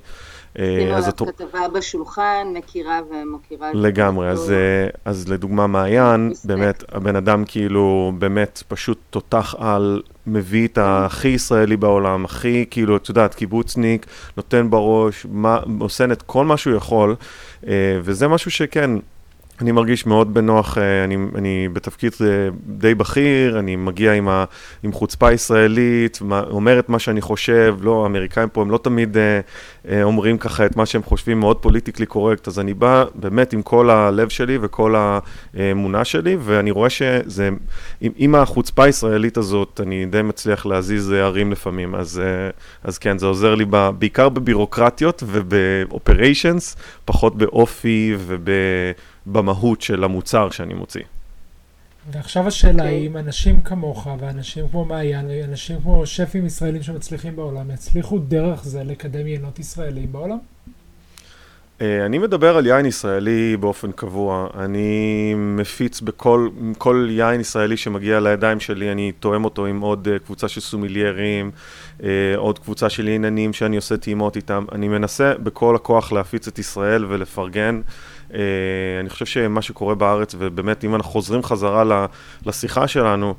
[0.55, 1.23] כאילו אז את...
[1.27, 3.71] כתבה בשולחן, מכירה ומכירה.
[3.75, 10.69] לגמרי, אז, אה, אז לדוגמה מעיין, באמת, הבן אדם כאילו באמת פשוט תותח על, מביא
[10.69, 16.45] את הכי ישראלי בעולם, הכי כאילו, את יודעת, קיבוצניק, נותן בראש, מה, עושה את כל
[16.45, 17.17] מה שהוא יכול,
[17.67, 18.91] אה, וזה משהו שכן,
[19.61, 22.27] אני מרגיש מאוד בנוח, אה, אני, אני בתפקיד אה,
[22.67, 24.45] די בכיר, אני מגיע עם, ה,
[24.83, 29.17] עם חוצפה ישראלית, אומר את מה שאני חושב, לא, האמריקאים פה הם לא תמיד
[29.89, 33.63] אה, אומרים ככה את מה שהם חושבים, מאוד פוליטיקלי קורקט, אז אני בא באמת עם
[33.63, 34.95] כל הלב שלי וכל
[35.55, 37.49] האמונה שלי, ואני רואה שזה,
[38.01, 42.23] עם, עם החוצפה הישראלית הזאת, אני די מצליח להזיז ערים לפעמים, אז,
[42.85, 48.51] אז כן, זה עוזר לי ב, בעיקר בבירוקרטיות ובאופריישנס, פחות באופי וב...
[49.27, 51.03] במהות של המוצר שאני מוציא.
[52.11, 57.71] ועכשיו השאלה היא אם אנשים כמוך ואנשים כמו מעיין ואנשים כמו שפים ישראלים שמצליחים בעולם
[57.71, 60.39] יצליחו דרך זה לקדם יינות ישראלים בעולם?
[61.81, 64.49] אה, אני מדבר על יין ישראלי באופן קבוע.
[64.59, 70.19] אני מפיץ בכל כל יין ישראלי שמגיע לידיים שלי, אני תואם אותו עם עוד אה,
[70.19, 71.51] קבוצה של סומיליירים,
[72.03, 74.65] אה, עוד קבוצה של עניינים שאני עושה טעימות איתם.
[74.73, 77.81] אני מנסה בכל הכוח להפיץ את ישראל ולפרגן.
[79.01, 82.07] אני חושב שמה שקורה בארץ, ובאמת אם אנחנו חוזרים חזרה
[82.47, 83.35] לשיחה שלנו,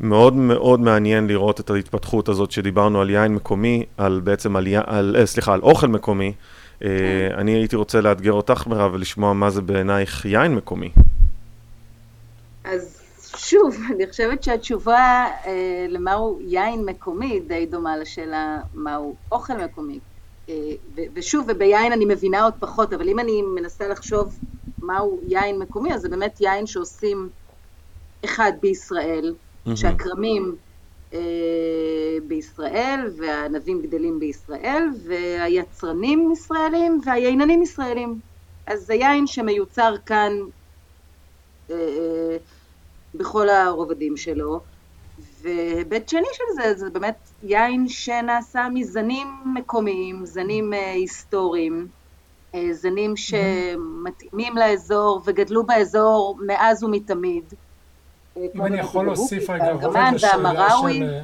[0.00, 5.26] מאוד מאוד מעניין לראות את ההתפתחות הזאת שדיברנו על יין מקומי, על בעצם על, על
[5.26, 6.32] סליחה, על אוכל מקומי.
[6.84, 6.88] אה,
[7.34, 10.90] אני הייתי רוצה לאתגר אותך, מירב, ולשמוע מה זה בעינייך יין מקומי.
[12.64, 13.02] אז
[13.36, 19.98] שוב, אני חושבת שהתשובה אה, למהו יין מקומי די דומה לשאלה מהו אוכל מקומי.
[20.48, 20.54] אה,
[21.14, 24.38] ושוב, וביין אני מבינה עוד פחות, אבל אם אני מנסה לחשוב
[24.82, 27.30] מהו יין מקומי, אז זה באמת יין שעושים
[28.24, 29.34] אחד בישראל.
[29.76, 30.56] שהכרמים
[31.12, 38.20] אה, בישראל, והענבים גדלים בישראל, והיצרנים ישראלים והייננים ישראלים.
[38.66, 40.32] אז זה יין שמיוצר כאן
[41.70, 42.36] אה, אה,
[43.14, 44.60] בכל הרובדים שלו.
[45.42, 51.86] והיבט שני של זה, זה באמת יין שנעשה מזנים מקומיים, זנים היסטוריים,
[52.72, 57.44] זנים שמתאימים לאזור וגדלו באזור מאז ומתמיד.
[58.36, 61.20] אם אני יכול להוסיף רגע רובד לשאלה של...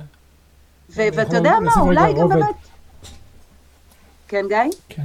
[0.88, 2.54] ואתה יודע מה, אולי גם באמת...
[4.28, 4.58] כן, גיא?
[4.88, 5.02] כן.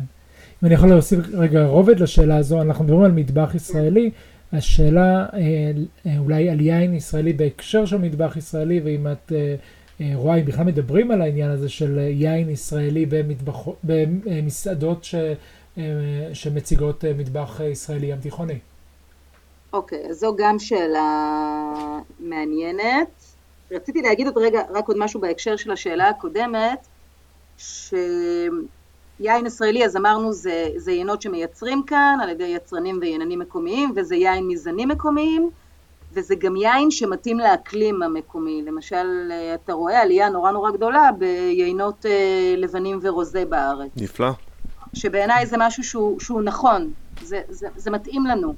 [0.63, 4.12] אם אני יכול להוסיף רגע רובד לשאלה הזו, אנחנו מדברים על מטבח ישראלי,
[4.53, 5.71] השאלה אה,
[6.05, 9.31] אה, אולי על יין ישראלי בהקשר של מטבח ישראלי, ואם את
[10.01, 13.05] אה, רואה, אם בכלל מדברים על העניין הזה של יין ישראלי
[13.83, 15.15] במסעדות ש,
[16.33, 18.59] שמציגות מטבח ישראלי ים תיכוני.
[19.73, 23.07] אוקיק, okay, אז זו גם שאלה מעניינת.
[23.71, 26.88] רציתי להגיד עוד רגע, רק עוד משהו בהקשר של השאלה הקודמת,
[29.21, 34.15] שיין ישראלי, אז אמרנו, זה, זה יינות שמייצרים כאן על ידי יצרנים וייננים מקומיים, וזה
[34.15, 35.49] יין מזנים מקומיים,
[36.13, 38.62] וזה גם יין שמתאים לאקלים המקומי.
[38.65, 43.91] למשל, אתה רואה עלייה נורא נורא גדולה ביינות אה, לבנים ורוזה בארץ.
[43.95, 44.29] נפלא.
[44.93, 48.53] שבעיניי זה משהו שהוא, שהוא נכון, זה, זה, זה מתאים לנו.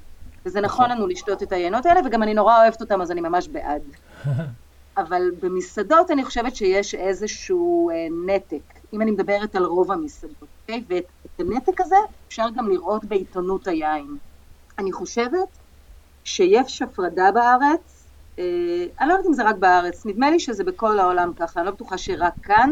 [0.46, 3.48] וזה נכון לנו לשתות את היינות האלה, וגם אני נורא אוהבת אותם, אז אני ממש
[3.48, 3.82] בעד.
[4.98, 10.84] אבל במסעדות אני חושבת שיש איזשהו אה, נתק, אם אני מדברת על רוב המסעדות, אוקיי?
[10.88, 11.96] ואת הנתק הזה
[12.28, 14.18] אפשר גם לראות בעיתונות היין.
[14.80, 15.58] אני חושבת
[16.24, 18.08] שיש הפרדה בארץ,
[18.40, 18.44] אה,
[19.00, 21.72] אני לא יודעת אם זה רק בארץ, נדמה לי שזה בכל העולם ככה, אני לא
[21.72, 22.70] בטוחה שרק כאן,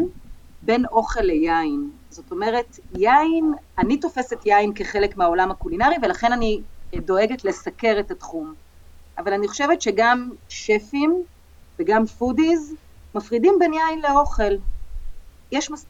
[0.62, 1.90] בין אוכל ליין.
[2.10, 6.60] זאת אומרת, יין, אני תופסת יין כחלק מהעולם הקולינרי, ולכן אני
[6.96, 8.54] דואגת לסקר את התחום.
[9.18, 11.22] אבל אני חושבת שגם שפים
[11.78, 12.74] וגם foodies
[13.14, 14.54] מפרידים בין יין לאוכל.
[15.52, 15.86] יש מס...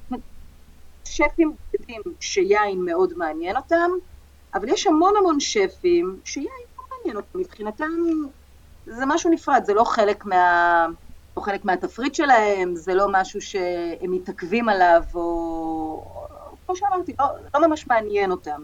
[1.05, 3.91] שפים יודעים שיין מאוד מעניין אותם,
[4.55, 6.47] אבל יש המון המון שפים שיין
[6.79, 7.91] לא מעניין אותם, מבחינתם
[8.87, 10.87] זה משהו נפרד, זה לא חלק מה...
[11.37, 16.05] לא חלק מהתפריט שלהם, זה לא משהו שהם מתעכבים עליו, או
[16.67, 18.63] כמו שאמרתי, לא, לא ממש מעניין אותם.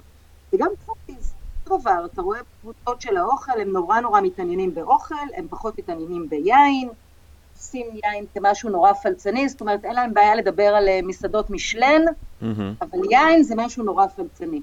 [0.53, 1.35] וגם foodies,
[1.69, 6.89] דבר, אתה רואה קבוצות של האוכל, הם נורא נורא מתעניינים באוכל, הם פחות מתעניינים ביין,
[7.59, 12.03] עושים יין כמשהו נורא פלצני, זאת אומרת אין להם בעיה לדבר על אה, מסעדות משלן.
[12.81, 14.61] אבל יין זה משהו נורא פלצני.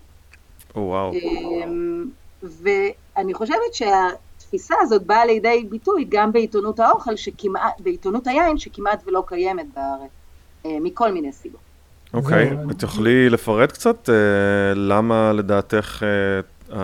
[0.74, 1.12] Oh, וואו.
[1.14, 2.06] אמ,
[2.44, 9.24] ואני חושבת שהתפיסה הזאת באה לידי ביטוי גם בעיתונות האוכל, שכמעט, בעיתונות היין שכמעט ולא
[9.28, 10.12] קיימת בארץ,
[10.66, 11.62] אה, מכל מיני סיבות.
[12.14, 12.74] אוקיי, okay.
[12.74, 14.12] תוכלי לפרט קצת uh,
[14.76, 16.76] למה לדעתך, uh, uh,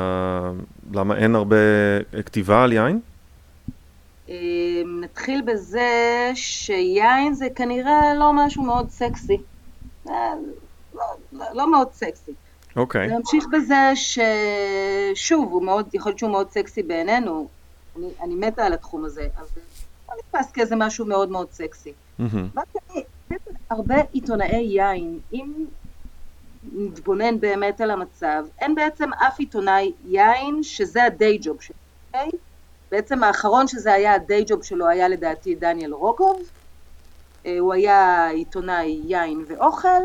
[0.94, 1.56] למה אין הרבה
[2.26, 3.00] כתיבה על יין?
[4.30, 9.38] אמ, נתחיל בזה שיין זה כנראה לא משהו מאוד סקסי.
[10.10, 10.14] אה,
[10.94, 12.32] לא, לא, לא מאוד סקסי.
[12.76, 13.08] אוקיי.
[13.08, 13.14] Okay.
[13.14, 17.48] נמשיך בזה ששוב, הוא מאוד, יכול להיות שהוא מאוד סקסי בעינינו.
[17.98, 19.48] אני, אני מתה על התחום הזה, אבל
[20.10, 21.94] לא נתפס כאיזה משהו מאוד מאוד סקסי.
[22.20, 22.60] Mm-hmm.
[23.70, 25.66] הרבה עיתונאי יין, אם
[26.74, 31.76] נתבונן באמת על המצב, אין בעצם אף עיתונאי יין שזה הדיי ג'וב שלו,
[32.08, 32.30] אוקיי?
[32.92, 36.42] בעצם האחרון שזה היה הדיי ג'וב שלו היה לדעתי דניאל רוגוב,
[37.46, 40.02] אה, הוא היה עיתונאי יין ואוכל,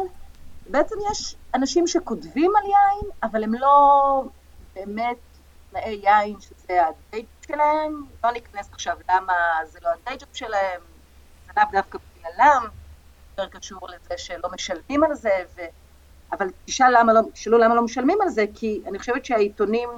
[0.70, 4.22] בעצם יש אנשים שכותבים על יין, אבל הם לא
[4.74, 5.16] באמת
[5.70, 9.32] תנאי יין שזה הדיי ג'וב שלהם, לא ניכנס עכשיו למה
[9.66, 10.80] זה לא הדיי ג'וב שלהם,
[11.46, 12.68] זה לאו דווקא בגללם,
[13.38, 15.60] יותר קשור לזה שלא משלמים על זה, ו...
[16.32, 19.88] אבל תשאל למה לא, תשאלו למה לא משלמים על זה, כי אני חושבת שהעיתונים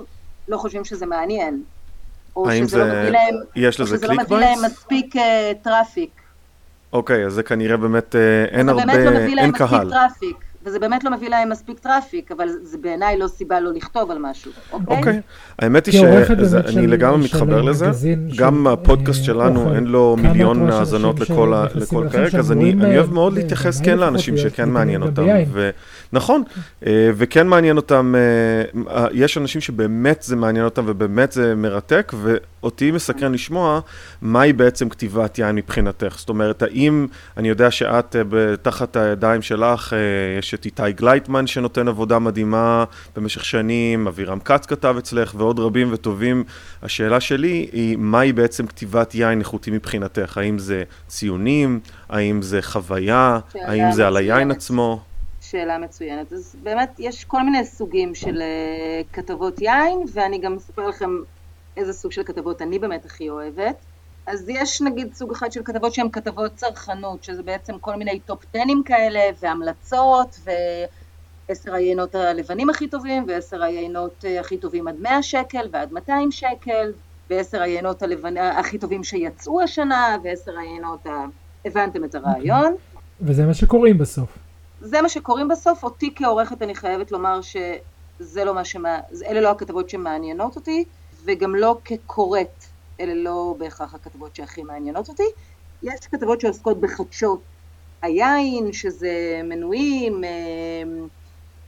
[0.49, 1.65] לא חושבים שזה מעניין.
[2.37, 5.19] או שזה לא מביא להם, יש לזה שזה לא מביא להם מספיק אה,
[5.63, 6.11] traffic.
[6.93, 8.99] אוקיי, אז זה כנראה באמת, אה, אין הרבה, אין קהל.
[8.99, 10.47] זה באמת לא מביא להם מספיק traffic.
[10.67, 14.19] וזה באמת לא מביא להם מספיק traffic, אבל זה בעיניי לא סיבה לא לכתוב על
[14.21, 14.97] משהו, אוקיי?
[14.97, 15.21] אוקיי,
[15.59, 16.03] האמת היא
[16.71, 17.91] שאני לגמרי מתחבר לזה,
[18.37, 21.53] גם הפודקאסט שלנו אין לו מיליון האזנות לכל
[22.13, 25.27] פרק, אז אני אוהב מאוד להתייחס כן לאנשים שכן מעניין אותם,
[26.13, 26.43] נכון,
[26.87, 32.13] אה, וכן מעניין אותם, אה, אה, יש אנשים שבאמת זה מעניין אותם ובאמת זה מרתק,
[32.23, 33.81] ואותי מסקרן לשמוע
[34.23, 36.15] מהי בעצם כתיבת יין מבחינתך.
[36.19, 38.17] זאת אומרת, האם, אני יודע שאת
[38.63, 39.97] תחת הידיים שלך,
[40.39, 42.85] יש את איתי גלייטמן שנותן עבודה מדהימה
[43.17, 46.45] במשך שנים, אבירם כץ כתב אצלך ועוד רבים וטובים.
[46.83, 50.39] השאלה שלי היא, מהי בעצם כתיבת יין איכותי מבחינתך?
[50.39, 51.81] האם זה ציונים?
[52.09, 53.39] האם זה חוויה?
[53.55, 55.01] האם זה על היין עצמו?
[55.51, 56.33] שאלה מצוינת.
[56.33, 61.11] אז באמת יש כל מיני סוגים של אה, כתבות יין, ואני גם אספר לכם
[61.77, 63.77] איזה סוג של כתבות אני באמת הכי אוהבת.
[64.27, 68.45] אז יש נגיד סוג אחד של כתבות שהן כתבות צרכנות, שזה בעצם כל מיני טופ
[68.45, 70.41] טנים כאלה, והמלצות,
[71.49, 76.31] ועשר היינות הלבנים הכי טובים, ועשר היינות אה, הכי טובים עד 100 שקל ועד 200
[76.31, 76.93] שקל,
[77.31, 78.37] ועשר היינות הלבנ...
[78.39, 81.25] הכי טובים שיצאו השנה, ועשר היינות ה...
[81.65, 82.75] הבנתם את הרעיון.
[83.21, 84.46] וזה מה שקוראים בסוף.
[84.81, 89.01] זה מה שקוראים בסוף, אותי כעורכת אני חייבת לומר שזה לא מה שמה...
[89.27, 90.85] אלה לא הכתבות שמעניינות אותי,
[91.25, 92.65] וגם לא כקוראת,
[93.01, 95.23] אלה לא בהכרח הכתבות שהכי מעניינות אותי.
[95.83, 97.43] יש כתבות שעוסקות בחדשות
[98.03, 101.07] היין, שזה מנויים, אה,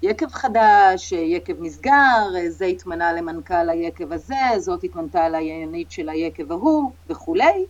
[0.02, 6.92] יקב חדש, יקב נסגר, זה התמנה למנכ"ל היקב הזה, זאת התמנתה ליינית של היקב ההוא
[7.06, 7.66] וכולי.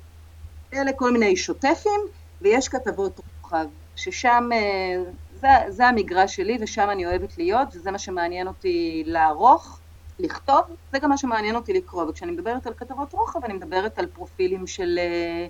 [0.74, 2.00] אלה כל מיני שוטפים,
[2.40, 5.02] ויש כתבות רוחב, ששם אה,
[5.68, 9.80] זה, המגרש שלי ושם אני אוהבת להיות וזה מה שמעניין אותי לערוך,
[10.18, 10.60] לכתוב,
[10.92, 12.04] זה גם מה שמעניין אותי לקרוא.
[12.04, 15.46] וכשאני מדברת על כתבות רוחב אני מדברת על פרופילים של אה,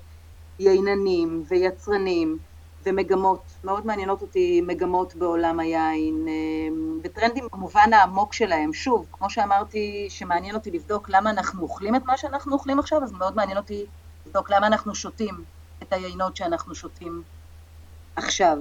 [0.59, 2.38] ייננים ויצרנים
[2.87, 10.07] ומגמות, מאוד מעניינות אותי מגמות בעולם היין אה, וטרנדים במובן העמוק שלהם, שוב, כמו שאמרתי
[10.11, 13.87] שמעניין אותי לבדוק למה אנחנו אוכלים את מה שאנחנו אוכלים עכשיו אז מאוד מעניין אותי
[14.27, 15.44] לבדוק למה אנחנו שותים
[15.83, 17.22] את היינות שאנחנו שותים
[18.16, 18.59] עכשיו.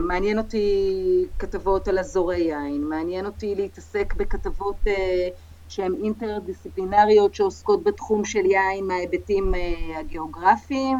[0.00, 5.28] מעניין אותי כתבות על אזורי יין, מעניין אותי להתעסק בכתבות אה,
[5.68, 10.96] שהן אינטרדיסציפלינריות שעוסקות בתחום של יין מההיבטים אה, הגיאוגרפיים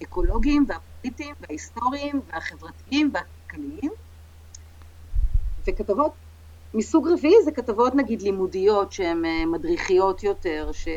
[0.00, 3.92] והאקולוגיים והפוליטיים וההיסטוריים והחברתיים והכלכליים.
[5.68, 6.12] וכתבות
[6.74, 10.88] מסוג רביעי זה כתבות נגיד לימודיות שהן מדריכיות יותר, ש...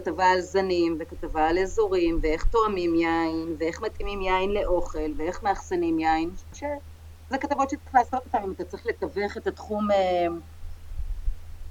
[0.00, 5.98] כתבה על זנים וכתבה על אזורים ואיך תואמים יין ואיך מתאימים יין לאוכל ואיך מאחסנים
[5.98, 10.26] יין, שזה כתבות שצריך לעשות אותן אם אתה צריך לתווך את התחום אה,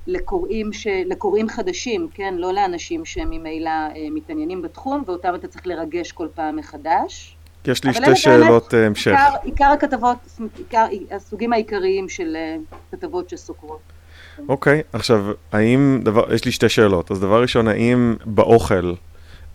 [0.07, 0.87] לקוראים, ש...
[0.87, 2.33] לקוראים חדשים, כן?
[2.37, 7.37] לא לאנשים שממילא אה, מתעניינים בתחום ואותם אתה צריך לרגש כל פעם מחדש.
[7.67, 9.11] יש לי שתי שאלות באמת, המשך.
[9.11, 10.17] עיקר, עיקר הכתבות,
[10.57, 12.37] עיקר, הסוגים העיקריים של
[12.91, 13.94] כתבות שסוקרות.
[14.49, 17.11] אוקיי, okay, עכשיו, האם, דבר, יש לי שתי שאלות.
[17.11, 18.93] אז דבר ראשון, האם באוכל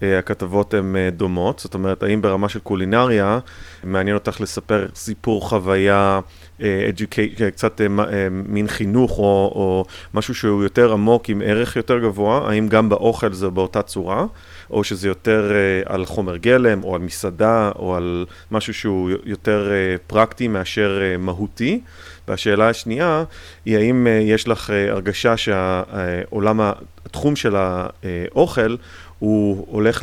[0.02, 1.58] אה, הכתבות הן אה, דומות?
[1.58, 3.38] זאת אומרת, האם ברמה של קולינריה,
[3.84, 6.20] מעניין אותך לספר סיפור חוויה,
[6.60, 11.76] educate, אה, קצת אה, אה, מין חינוך או, או משהו שהוא יותר עמוק עם ערך
[11.76, 12.50] יותר גבוה?
[12.50, 14.26] האם גם באוכל זה באותה צורה?
[14.70, 19.70] או שזה יותר אה, על חומר גלם, או על מסעדה, או על משהו שהוא יותר
[19.70, 21.80] אה, פרקטי מאשר אה, מהותי?
[22.28, 23.24] והשאלה השנייה
[23.64, 26.60] היא האם אה, יש לך אה, הרגשה שהעולם,
[27.06, 28.76] התחום של האוכל
[29.18, 30.02] הוא הולך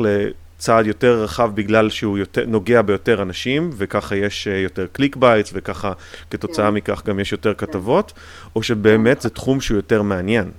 [0.57, 5.51] לצעד יותר רחב בגלל שהוא יותר, נוגע ביותר אנשים וככה יש אה, יותר click baits
[5.53, 5.93] וככה
[6.29, 6.73] כתוצאה כן.
[6.73, 7.65] מכך גם יש יותר כן.
[7.65, 8.13] כתבות
[8.55, 10.51] או שבאמת זה תחום שהוא יותר מעניין?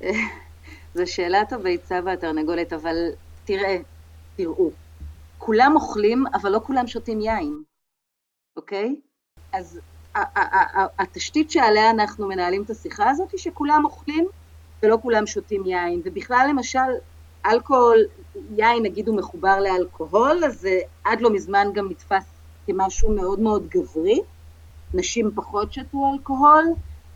[0.94, 2.96] זו שאלת הביצה והתרנגולת אבל
[3.44, 3.78] תראה,
[4.36, 4.70] תראו,
[5.38, 7.62] כולם אוכלים אבל לא כולם שותים יין,
[8.56, 8.96] אוקיי?
[9.52, 9.80] אז
[10.98, 14.26] התשתית שעליה אנחנו מנהלים את השיחה הזאת היא שכולם אוכלים
[14.82, 16.78] ולא כולם שותים יין, ובכלל למשל
[17.46, 17.98] אלכוהול,
[18.56, 22.24] יין נגיד הוא מחובר לאלכוהול, אז זה עד לא מזמן גם נתפס
[22.66, 24.20] כמשהו מאוד מאוד גברי,
[24.94, 26.64] נשים פחות שתו אלכוהול,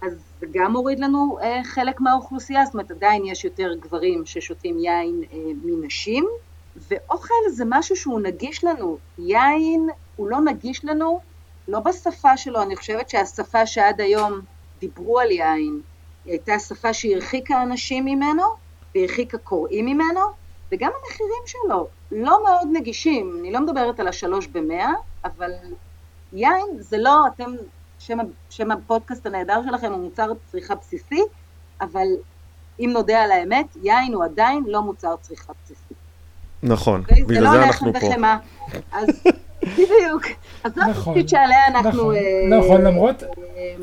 [0.02, 4.78] אז זה גם מוריד לנו אה, חלק מהאוכלוסייה, זאת אומרת עדיין יש יותר גברים ששותים
[4.78, 6.26] יין אה, מנשים,
[6.88, 11.20] ואוכל זה משהו שהוא נגיש לנו, יין הוא לא נגיש לנו
[11.68, 14.40] לא בשפה שלו, אני חושבת שהשפה שעד היום
[14.80, 15.80] דיברו על יין,
[16.24, 18.42] היא הייתה שפה שהרחיקה אנשים ממנו,
[18.94, 20.20] והרחיקה קוראים ממנו,
[20.72, 24.92] וגם המחירים שלו לא מאוד נגישים, אני לא מדברת על השלוש במאה,
[25.24, 25.50] אבל
[26.32, 27.50] יין זה לא, אתם,
[27.98, 28.18] שם,
[28.50, 31.22] שם הפודקאסט הנהדר שלכם הוא מוצר צריכה בסיסי,
[31.80, 32.06] אבל
[32.80, 35.94] אם נודה על האמת, יין הוא עדיין לא מוצר צריכה בסיסי.
[36.62, 38.06] נכון, בגלל זה, זה לא אנחנו פה.
[38.06, 38.38] וחמה,
[38.92, 39.08] אז
[39.72, 40.22] בדיוק.
[40.64, 41.90] אז זו נכון, התפקיד שעליה אנחנו...
[41.90, 43.22] נכון, אה, נכון למרות...
[43.22, 43.74] אה,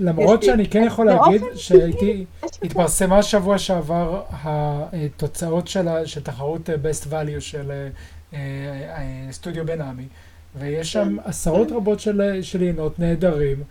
[0.00, 2.24] למרות שאני כן יכול להגיד שהייתי,
[2.62, 5.88] התפרסמה שבוע שעבר התוצאות של,
[6.22, 7.88] תחרות best value של
[8.34, 8.38] אה,
[9.30, 10.06] סטודיו בן עמי,
[10.58, 11.28] ויש שם כן.
[11.28, 12.00] עשרות רבות
[12.42, 13.62] של יינות נהדרים,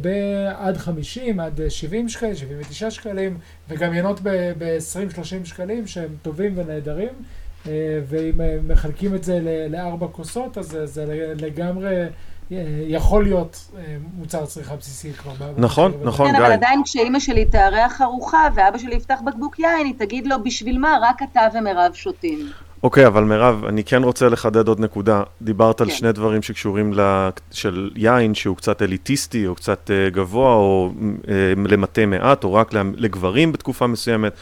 [0.00, 7.12] בעד 50, עד 70 שקלים, 79 שקלים, וגם יינות ב-20-30 שקלים שהם טובים ונהדרים.
[7.66, 12.08] אה, ואם אה, מחלקים את זה לארבע כוסות, אז זה לגמרי אה,
[12.86, 13.70] יכול להיות
[14.18, 15.32] מוצר צריכה בסיסי כבר.
[15.56, 16.36] נכון, נכון, גיא.
[16.36, 20.36] כן, אבל עדיין כשאימא שלי תארח ארוחה ואבא שלי יפתח בקבוק יין, היא תגיד לו,
[20.44, 20.98] בשביל מה?
[21.02, 22.38] רק אתה ומירב שותים.
[22.82, 25.22] אוקיי, אבל מירב, אני כן רוצה לחדד עוד נקודה.
[25.42, 25.94] דיברת על כן.
[25.94, 27.28] שני דברים שקשורים ל...
[27.50, 30.92] של יין, שהוא קצת אליטיסטי, או קצת גבוה, או
[31.56, 34.32] למטה מעט, או רק לגברים בתקופה מסוימת.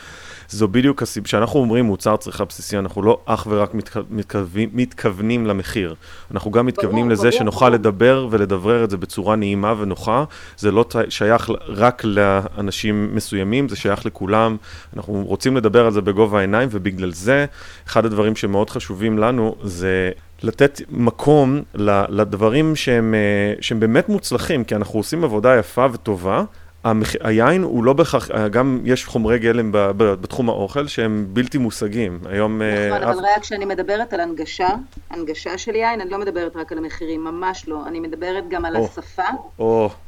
[0.48, 3.74] זו בדיוק הסיבה, כשאנחנו אומרים מוצר צריכה בסיסי, אנחנו לא אך ורק
[4.10, 5.94] מתכוונים, מתכוונים למחיר.
[6.30, 10.24] אנחנו גם מתכוונים לזה שנוכל לדבר ולדברר את זה בצורה נעימה ונוחה.
[10.56, 14.56] זה לא שייך רק לאנשים מסוימים, זה שייך לכולם.
[14.96, 17.46] אנחנו רוצים לדבר על זה בגובה העיניים, ובגלל זה,
[17.86, 20.10] אחד הדברים שמאוד חשובים לנו זה
[20.42, 21.62] לתת מקום
[22.08, 26.44] לדברים שהם, אה, שהם באמת מוצלחים, כי אנחנו עושים עבודה יפה וטובה.
[26.90, 27.12] המח...
[27.20, 29.78] היין הוא לא בהכרח, גם יש חומרי גלם ב...
[29.78, 30.14] ב...
[30.14, 32.18] בתחום האוכל שהם בלתי מושגים.
[32.26, 32.62] היום...
[32.62, 34.68] אה, נכון, uh, אבל ריאה, כשאני מדברת על הנגשה,
[35.10, 37.86] הנגשה של יין, אני לא מדברת רק על המחירים, ממש לא.
[37.86, 38.78] אני מדברת גם על oh.
[38.78, 39.22] השפה,
[39.60, 39.62] oh.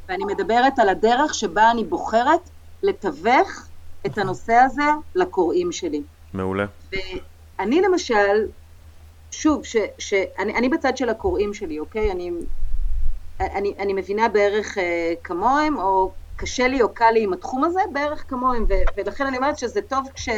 [0.09, 2.49] ואני מדברת על הדרך שבה אני בוחרת
[2.83, 3.67] לתווך
[4.05, 4.83] את הנושא הזה
[5.15, 6.01] לקוראים שלי.
[6.33, 6.65] מעולה.
[6.91, 8.45] ואני למשל,
[9.31, 9.75] שוב, ש...
[9.97, 10.13] ש...
[10.39, 12.11] אני, אני בצד של הקוראים שלי, אוקיי?
[12.11, 12.31] אני,
[13.39, 14.81] אני, אני מבינה בערך uh,
[15.23, 18.65] כמוהם, או קשה לי או קל לי עם התחום הזה, בערך כמוהם,
[18.97, 20.29] ולכן אני אומרת שזה טוב כש,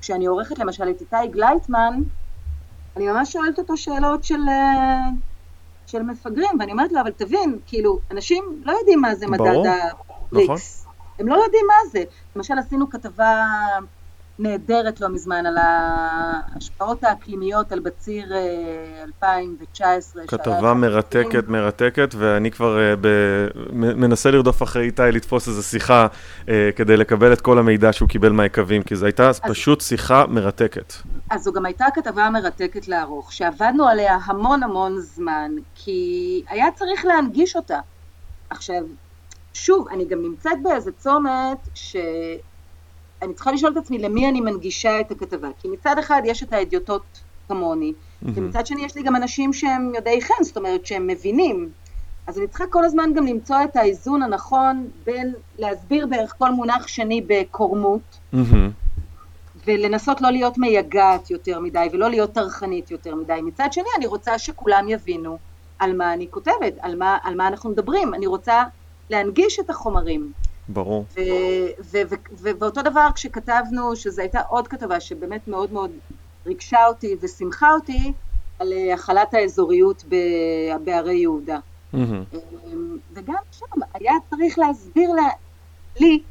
[0.00, 2.00] כשאני עורכת למשל את איתי גלייטמן,
[2.96, 5.08] אני ממש שואלת אותו שאלות של, אה,
[5.86, 10.42] של מפגרים, ואני אומרת לו, אבל תבין, כאילו, אנשים לא יודעים מה זה מדד ה-Bricks.
[10.44, 10.56] נכון.
[11.18, 12.02] הם לא יודעים מה זה.
[12.36, 13.46] למשל עשינו כתבה
[14.42, 18.32] נהדרת לא מזמן על ההשפעות האקלימיות על בציר
[19.04, 20.22] 2019.
[20.22, 23.08] אה, כתבה מרתקת, מרתקת, ואני כבר uh, ב...
[23.72, 26.06] מנסה לרדוף אחרי איתי לתפוס איזו שיחה
[26.40, 30.26] uh, כדי לקבל את כל המידע שהוא קיבל מהיקבים, כי זו הייתה אז, פשוט שיחה
[30.26, 30.92] מרתקת.
[31.30, 37.04] אז זו גם הייתה כתבה מרתקת לערוך, שעבדנו עליה המון המון זמן, כי היה צריך
[37.04, 37.78] להנגיש אותה.
[38.50, 38.82] עכשיו,
[39.54, 41.96] שוב, אני גם נמצאת באיזה צומת ש...
[43.22, 45.48] אני צריכה לשאול את עצמי למי אני מנגישה את הכתבה.
[45.58, 48.28] כי מצד אחד יש את האדיוטות כמוני, mm-hmm.
[48.34, 51.68] ומצד שני יש לי גם אנשים שהם יודעי חן, זאת אומרת שהם מבינים.
[52.26, 56.86] אז אני צריכה כל הזמן גם למצוא את האיזון הנכון בין להסביר בערך כל מונח
[56.86, 58.36] שני בקורמות, mm-hmm.
[59.66, 63.40] ולנסות לא להיות מייגעת יותר מדי ולא להיות טרחנית יותר מדי.
[63.42, 65.38] מצד שני אני רוצה שכולם יבינו
[65.78, 68.14] על מה אני כותבת, על מה, על מה אנחנו מדברים.
[68.14, 68.64] אני רוצה
[69.10, 70.32] להנגיש את החומרים.
[70.68, 71.04] ברור.
[72.38, 75.90] ואותו דבר כשכתבנו, שזו הייתה עוד כתבה שבאמת מאוד מאוד
[76.46, 78.12] ריגשה אותי ושימחה אותי,
[78.58, 80.04] על אה, החלת האזוריות
[80.84, 81.58] בערי יהודה.
[81.94, 81.96] Mm-hmm.
[83.12, 85.28] וגם שם היה צריך להסביר לה,
[86.00, 86.22] לי,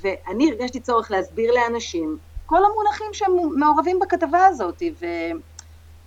[0.00, 5.06] ואני הרגשתי צורך להסביר לאנשים, כל המונחים שהם מעורבים בכתבה הזאת, ו...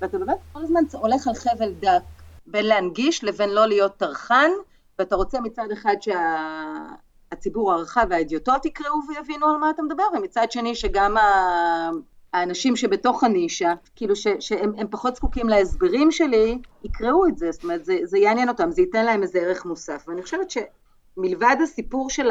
[0.02, 2.04] ואתה באמת כל הזמן הולך על חבל דק
[2.48, 4.50] בין להנגיש לבין לא להיות טרחן,
[5.00, 7.09] ואתה רוצה מצד אחד שהציבור
[7.44, 7.50] שה...
[7.56, 11.90] הרחב והאדיוטות יקראו ויבינו על מה אתה מדבר, ומצד שני שגם ה...
[12.34, 17.86] האנשים שבתוך הנישה, כאילו ש, שהם פחות זקוקים להסברים שלי, יקראו את זה, זאת אומרת
[17.86, 20.06] זה, זה יעניין אותם, זה ייתן להם איזה ערך מוסף.
[20.08, 22.30] ואני חושבת שמלבד הסיפור של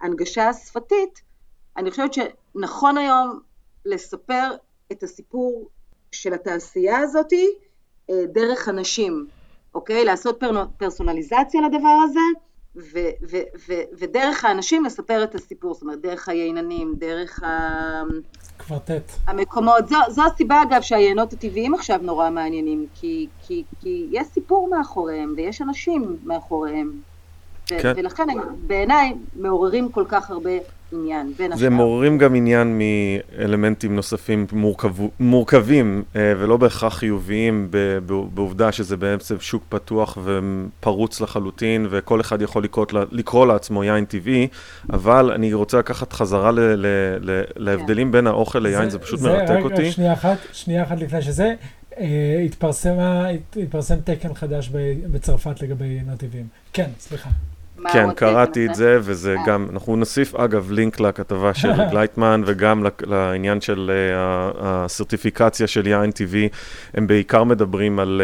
[0.00, 1.22] ההנגשה השפתית,
[1.76, 3.40] אני חושבת שנכון היום
[3.86, 4.50] לספר
[4.92, 5.68] את הסיפור
[6.12, 7.48] של התעשייה הזאתי
[8.10, 9.26] אה, דרך אנשים,
[9.74, 10.04] אוקיי?
[10.04, 12.20] לעשות פר, פרסונליזציה לדבר הזה,
[12.76, 12.98] ו,
[13.30, 13.36] ו,
[13.68, 18.02] ו, ודרך האנשים לספר את הסיפור, זאת אומרת, דרך הייננים, דרך ה...
[18.66, 19.12] קוורטט.
[19.26, 24.68] המקומות, זו, זו הסיבה אגב שהיינות הטבעיים עכשיו נורא מעניינים, כי, כי, כי יש סיפור
[24.70, 27.00] מאחוריהם ויש אנשים מאחוריהם.
[27.66, 27.92] כן.
[27.96, 30.50] ולכן הם בעיניי מעוררים כל כך הרבה
[30.92, 31.60] עניין, בין השאר.
[31.60, 37.70] זה מעוררים גם עניין מאלמנטים נוספים מורכב, מורכבים אה, ולא בהכרח חיוביים
[38.34, 44.48] בעובדה שזה בעצם שוק פתוח ופרוץ לחלוטין וכל אחד יכול לקרוא, לקרוא לעצמו יין טבעי,
[44.90, 46.86] אבל אני רוצה לקחת חזרה ל, ל,
[47.20, 48.12] ל, להבדלים.
[48.12, 49.92] בין האוכל ליין, זה, זה פשוט זה, מרתק רגע, אותי.
[49.92, 51.54] שנייה אחת, שנייה אחת לפני שזה.
[51.98, 52.46] אה,
[53.56, 54.68] התפרסם, תקן חדש
[55.10, 56.46] בצרפת לגבי טבעיים.
[56.72, 57.30] כן, סליחה.
[57.92, 59.46] כן, קראתי את זה, וזה אה.
[59.46, 66.10] גם, אנחנו נוסיף אגב לינק לכתבה של גלייטמן, וגם לעניין של אה, הסרטיפיקציה של יין
[66.10, 66.48] טבעי,
[66.94, 68.22] הם בעיקר מדברים על,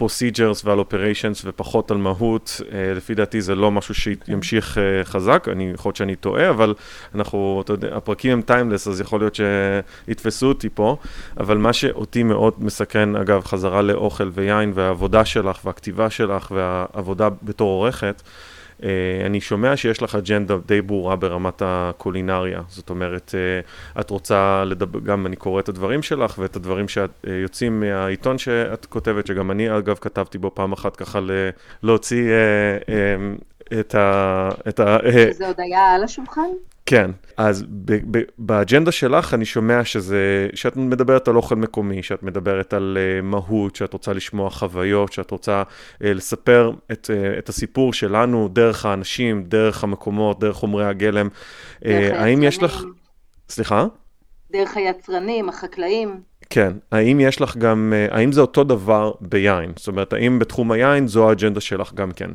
[0.00, 2.60] procedures ועל operations ופחות על מהות.
[2.60, 6.74] Uh, לפי דעתי זה לא משהו שימשיך uh, חזק, אני יכול להיות שאני טועה, אבל
[7.14, 10.96] אנחנו, אתה יודע, הפרקים הם טיימלס, אז יכול להיות שיתפסו אותי פה,
[11.40, 17.68] אבל מה שאותי מאוד מסכן, אגב, חזרה לאוכל ויין והעבודה שלך והכתיבה שלך והעבודה בתור
[17.70, 18.22] עורכת,
[19.26, 23.34] אני שומע שיש לך אג'נדה די ברורה ברמת הקולינריה, זאת אומרת,
[23.94, 28.38] uh, את רוצה לדבר, גם אני קורא את הדברים שלך ואת הדברים שיוצאים uh, מהעיתון
[28.38, 31.20] שאת כותבת, שגם אני אגב כתבתי בו פעם אחת ככה
[31.82, 34.48] להוציא uh, uh, את ה...
[34.68, 34.98] את ה
[35.32, 36.50] שזה עוד היה על השולחן?
[36.90, 37.64] כן, אז
[38.38, 43.76] באג'נדה שלך אני שומע שזה, שאת מדברת על אוכל מקומי, שאת מדברת על uh, מהות,
[43.76, 49.44] שאת רוצה לשמוע חוויות, שאת רוצה uh, לספר את, uh, את הסיפור שלנו דרך האנשים,
[49.44, 51.28] דרך המקומות, דרך חומרי הגלם.
[51.76, 52.82] Uh, האם יש לך...
[53.48, 53.86] סליחה?
[54.52, 56.20] דרך היצרנים, החקלאים.
[56.50, 59.72] כן, האם יש לך גם, האם זה אותו דבר ביין?
[59.76, 62.30] זאת אומרת, האם בתחום היין זו האג'נדה שלך גם כן?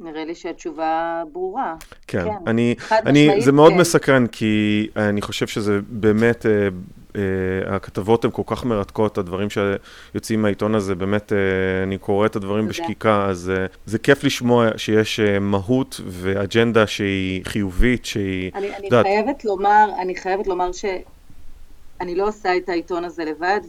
[0.00, 1.74] נראה לי שהתשובה ברורה.
[2.06, 2.30] כן, כן.
[2.46, 3.78] אני, אני, זה מאוד כן.
[3.78, 6.68] מסקרן, כי אני חושב שזה באמת, אה,
[7.16, 11.38] אה, הכתבות הן כל כך מרתקות, הדברים שיוצאים מהעיתון הזה, באמת, אה,
[11.82, 12.70] אני קורא את הדברים תודה.
[12.70, 18.50] בשקיקה, אז אה, זה כיף לשמוע שיש אה, מהות ואג'נדה שהיא חיובית, שהיא...
[18.54, 19.06] אני, אני דעת...
[19.06, 23.60] חייבת לומר, אני חייבת לומר שאני לא עושה את העיתון הזה לבד,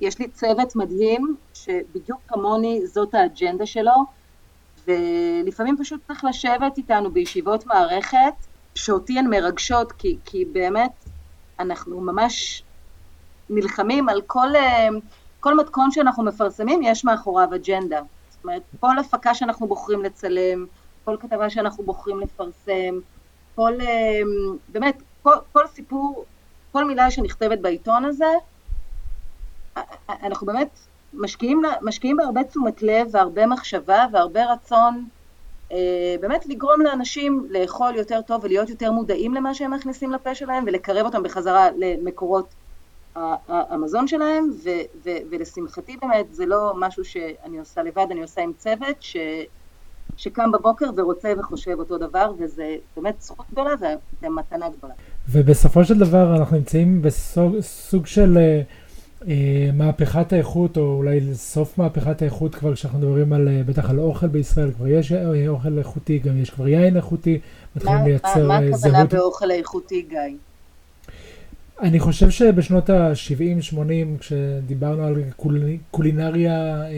[0.00, 4.15] ויש לי צוות מדהים, שבדיוק כמוני זאת האג'נדה שלו.
[4.86, 8.34] ולפעמים פשוט צריך לשבת איתנו בישיבות מערכת,
[8.74, 11.04] שאותי הן מרגשות, כי, כי באמת
[11.58, 12.62] אנחנו ממש
[13.50, 14.88] נלחמים על כל, אה,
[15.40, 18.00] כל מתכון שאנחנו מפרסמים, יש מאחוריו אג'נדה.
[18.30, 20.66] זאת אומרת, כל הפקה שאנחנו בוחרים לצלם,
[21.04, 22.98] כל כתבה שאנחנו בוחרים לפרסם,
[23.54, 24.20] כל, אה,
[24.68, 26.24] באמת, כל, כל סיפור,
[26.72, 28.32] כל מילה שנכתבת בעיתון הזה,
[30.08, 30.78] אנחנו באמת
[31.16, 35.04] משקיעים, משקיעים בהרבה תשומת לב והרבה מחשבה והרבה רצון
[35.72, 40.64] אה, באמת לגרום לאנשים לאכול יותר טוב ולהיות יותר מודעים למה שהם מכניסים לפה שלהם
[40.66, 42.54] ולקרב אותם בחזרה למקורות
[43.48, 44.70] המזון שלהם ו,
[45.04, 49.16] ו, ולשמחתי באמת זה לא משהו שאני עושה לבד, אני עושה עם צוות ש,
[50.16, 53.70] שקם בבוקר ורוצה וחושב אותו דבר וזה באמת זכות גדולה
[54.22, 54.94] ומתנה גדולה.
[55.28, 58.62] ובסופו של דבר אנחנו נמצאים בסוג של אה,
[59.74, 64.26] מהפכת האיכות, או אולי סוף מהפכת האיכות כבר כשאנחנו מדברים על, אה, בטח על אוכל
[64.26, 67.38] בישראל, כבר יש אה, אוכל איכותי, גם יש כבר יין איכותי,
[67.76, 68.46] מתחילים לייצר זהות.
[68.46, 70.36] מה הכוונה באוכל איכותי, גיא?
[71.80, 76.88] אני חושב שבשנות ה-70-80, כשדיברנו על קול, קולינריה אה,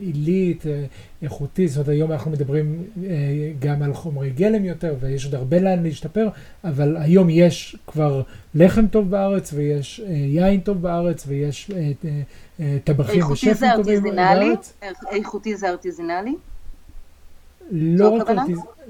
[0.00, 0.84] עילית, אה,
[1.22, 3.10] איכותית, זאת אומרת היום אנחנו מדברים אה,
[3.58, 6.28] גם על חומרי גלם יותר, ויש עוד הרבה לאן להשתפר,
[6.64, 8.22] אבל היום יש כבר
[8.54, 11.70] לחם טוב בארץ, ויש יין טוב בארץ, ויש
[12.84, 14.72] טבחים ושפים טובים בארץ.
[15.10, 16.34] איכותי זה ארטיזינלי?
[17.70, 18.28] לא רק.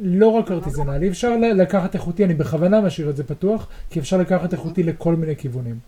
[0.03, 4.53] לא רק ארטיזנלי, אפשר לקחת איכותי, אני בכוונה משאיר את זה פתוח, כי אפשר לקחת
[4.53, 5.79] איכותי לכל מיני כיוונים.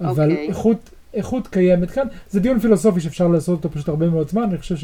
[0.00, 0.32] אבל okay.
[0.32, 0.48] אוקיי.
[0.48, 4.58] איכות, איכות קיימת כאן, זה דיון פילוסופי שאפשר לעשות אותו פשוט הרבה מאוד זמן, אני
[4.58, 4.76] חושב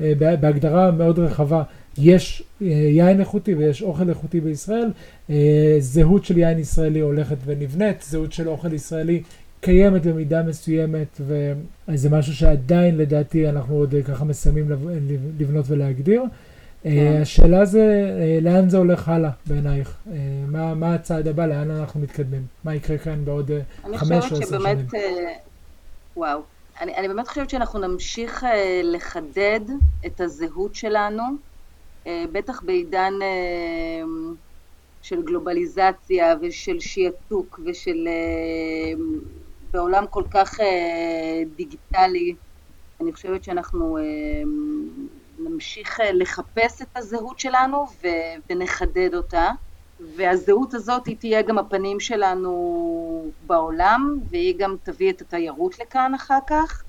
[0.00, 1.62] שבהגדרה מאוד רחבה
[1.98, 4.90] יש אה, יין איכותי ויש אוכל איכותי בישראל,
[5.30, 9.22] אה, זהות של יין ישראלי הולכת ונבנית, זהות של אוכל ישראלי
[9.60, 14.70] קיימת במידה מסוימת, וזה משהו שעדיין לדעתי אנחנו עוד ככה מסיימים
[15.38, 16.22] לבנות ולהגדיר.
[16.86, 17.22] אה, כן.
[17.22, 19.96] השאלה זה, אה, לאן זה הולך הלאה בעינייך?
[20.10, 20.16] אה,
[20.48, 22.46] מה, מה הצעד הבא, לאן אנחנו מתקדמים?
[22.64, 23.50] מה יקרה כאן בעוד
[23.96, 24.46] חמש או עשר שנים?
[24.46, 24.78] שבאמת,
[26.16, 26.40] וואו.
[26.80, 28.46] אני, אני באמת חושבת שאנחנו נמשיך
[28.82, 29.60] לחדד
[30.06, 31.22] את הזהות שלנו,
[32.06, 33.12] בטח בעידן
[35.02, 38.08] של גלובליזציה ושל שיעתוק ושל...
[39.70, 40.58] בעולם כל כך
[41.56, 42.34] דיגיטלי,
[43.00, 43.98] אני חושבת שאנחנו
[45.38, 47.84] נמשיך אה, לחפש את הזהות שלנו
[48.50, 49.50] ונחדד אותה.
[50.16, 56.38] והזהות הזאת היא תהיה גם הפנים שלנו בעולם, והיא גם תביא את התיירות לכאן אחר
[56.48, 56.82] כך,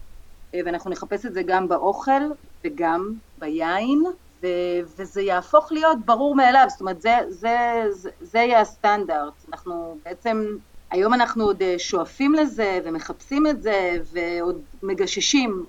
[0.56, 2.22] אה, ואנחנו נחפש את זה גם באוכל
[2.66, 4.04] וגם ביין,
[4.44, 10.02] ו- וזה יהפוך להיות ברור מאליו, זאת אומרת זה, זה, זה, זה יהיה הסטנדרט, אנחנו
[10.06, 10.58] בעצם,
[10.92, 15.66] היום אנחנו עוד אה, שואפים לזה ומחפשים את זה ועוד מגששים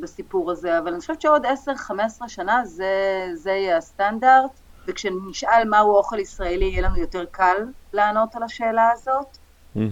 [0.00, 4.50] בסיפור הזה, אבל אני חושבת שעוד 10-15 שנה זה, זה יהיה הסטנדרט,
[4.86, 7.56] וכשנשאל מהו אוכל ישראלי יהיה לנו יותר קל
[7.92, 9.38] לענות על השאלה הזאת.
[9.76, 9.82] אה,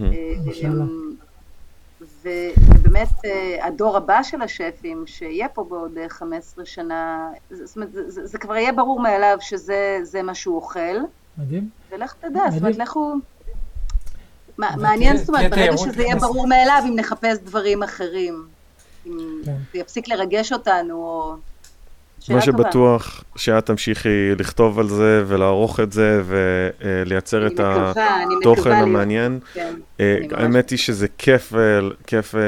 [2.22, 8.38] ובאמת אה, הדור הבא של השפים שיהיה פה בעוד 15 שנה, זאת אומרת, זה, זה
[8.38, 10.96] כבר יהיה ברור מאליו שזה מה שהוא אוכל.
[11.38, 11.68] מדהים.
[11.90, 13.14] ולך תדע, זאת אומרת, לכו...
[14.58, 18.46] מעניין, זאת אומרת, ברגע שזה יהיה ברור מאליו, אם נחפש דברים אחרים.
[19.06, 19.56] אם כן.
[19.72, 21.36] זה יפסיק לרגש אותנו, או...
[22.28, 29.38] מה שבטוח, שאת תמשיכי לכתוב על זה ולערוך את זה ולייצר את התוכן המעניין.
[29.54, 31.52] כן, אה, האמת היא שזה כיף,
[32.06, 32.40] כיף אה,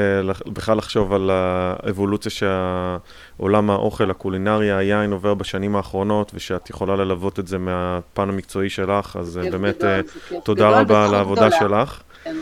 [0.45, 7.47] בכלל לחשוב על האבולוציה שעולם האוכל, הקולינריה, היין עובר בשנים האחרונות, ושאת יכולה ללוות את
[7.47, 9.99] זה מהפן המקצועי שלך, אז באמת אה,
[10.43, 12.01] תודה רבה על העבודה שלך.
[12.23, 12.35] כן.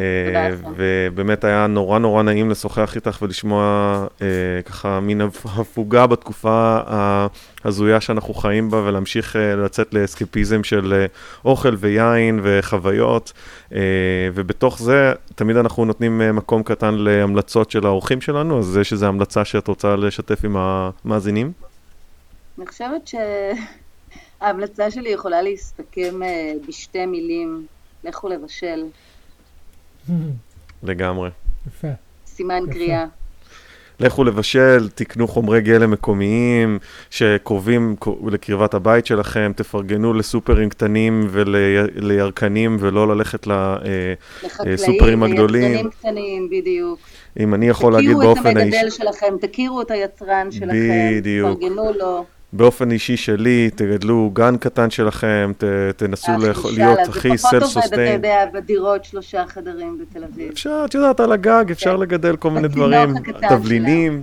[0.00, 3.62] אה, ובאמת היה נורא נורא נעים לשוחח איתך ולשמוע
[4.22, 4.26] אה,
[4.64, 11.06] ככה מין הפוגה בתקופה ההזויה שאנחנו חיים בה ולהמשיך אה, לצאת לאסקפיזם של
[11.44, 13.32] אוכל ויין וחוויות
[14.34, 19.44] ובתוך זה תמיד אנחנו נותנים מקום קטן להמלצות של האורחים שלנו, אז יש איזו המלצה
[19.44, 21.52] שאת רוצה לשתף עם המאזינים?
[22.58, 23.10] אני חושבת
[24.40, 26.20] שההמלצה שלי יכולה להסתכם
[26.68, 27.66] בשתי מילים,
[28.04, 28.84] לכו לבשל.
[30.82, 31.30] לגמרי.
[31.66, 31.88] יפה.
[32.26, 33.04] סימן קריאה.
[34.00, 36.78] לכו לבשל, תקנו חומרי גלם מקומיים
[37.10, 37.96] שקרובים
[38.26, 43.46] לקרבת הבית שלכם, תפרגנו לסופרים קטנים ולירקנים ולא ללכת
[44.64, 45.72] לסופרים הגדולים.
[45.72, 46.98] לחקלאים, קטנים, בדיוק.
[47.40, 48.70] אם אני יכול להגיד באופן האישי...
[48.70, 51.58] תכירו את המגדל שלכם, תכירו את היצרן שלכם, בדיוק.
[51.58, 52.24] תפרגנו לו.
[52.52, 55.64] באופן אישי שלי, תגדלו גן קטן שלכם, ת,
[55.96, 56.32] תנסו
[56.76, 57.64] להיות הכי סלף סוסטיין.
[57.64, 60.48] זה פחות עובד, אתה יודע, בדירות שלושה חדרים בתל אביב.
[60.52, 62.00] אפשר, את יודעת, על הגג אפשר כן.
[62.00, 63.14] לגדל כל מיני דברים,
[63.48, 64.22] תבלינים.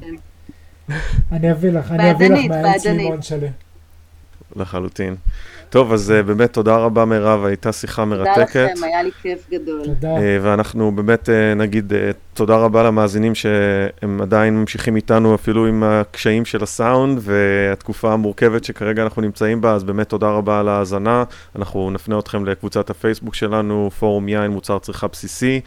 [1.32, 3.48] אני אביא לך, אני אביא לך מהעץ לימון שלי.
[4.56, 5.16] לחלוטין.
[5.70, 8.54] טוב, אז uh, באמת תודה רבה מירב, הייתה שיחה מרתקת.
[8.54, 9.82] תודה לכם, היה לי כיף גדול.
[9.86, 10.16] תודה.
[10.18, 11.94] Uh, ואנחנו באמת uh, נגיד
[12.34, 19.04] תודה רבה למאזינים שהם עדיין ממשיכים איתנו אפילו עם הקשיים של הסאונד והתקופה המורכבת שכרגע
[19.04, 21.24] אנחנו נמצאים בה, אז באמת תודה רבה על ההאזנה.
[21.56, 25.62] אנחנו נפנה אתכם לקבוצת הפייסבוק שלנו, פורום יין מוצר צריכה בסיסי.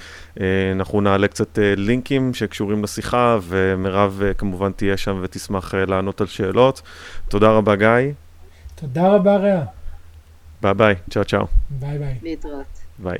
[0.72, 6.82] אנחנו נעלה קצת לינקים שקשורים לשיחה, ומירב כמובן תהיה שם ותשמח לענות על שאלות.
[7.28, 8.12] תודה רבה גיא.
[8.80, 9.64] תודה רבה רע.
[10.62, 11.46] ביי ביי, צ'או צ'או.
[11.70, 12.18] ביי ביי.
[12.22, 12.80] להתראות.
[12.98, 13.18] ביי.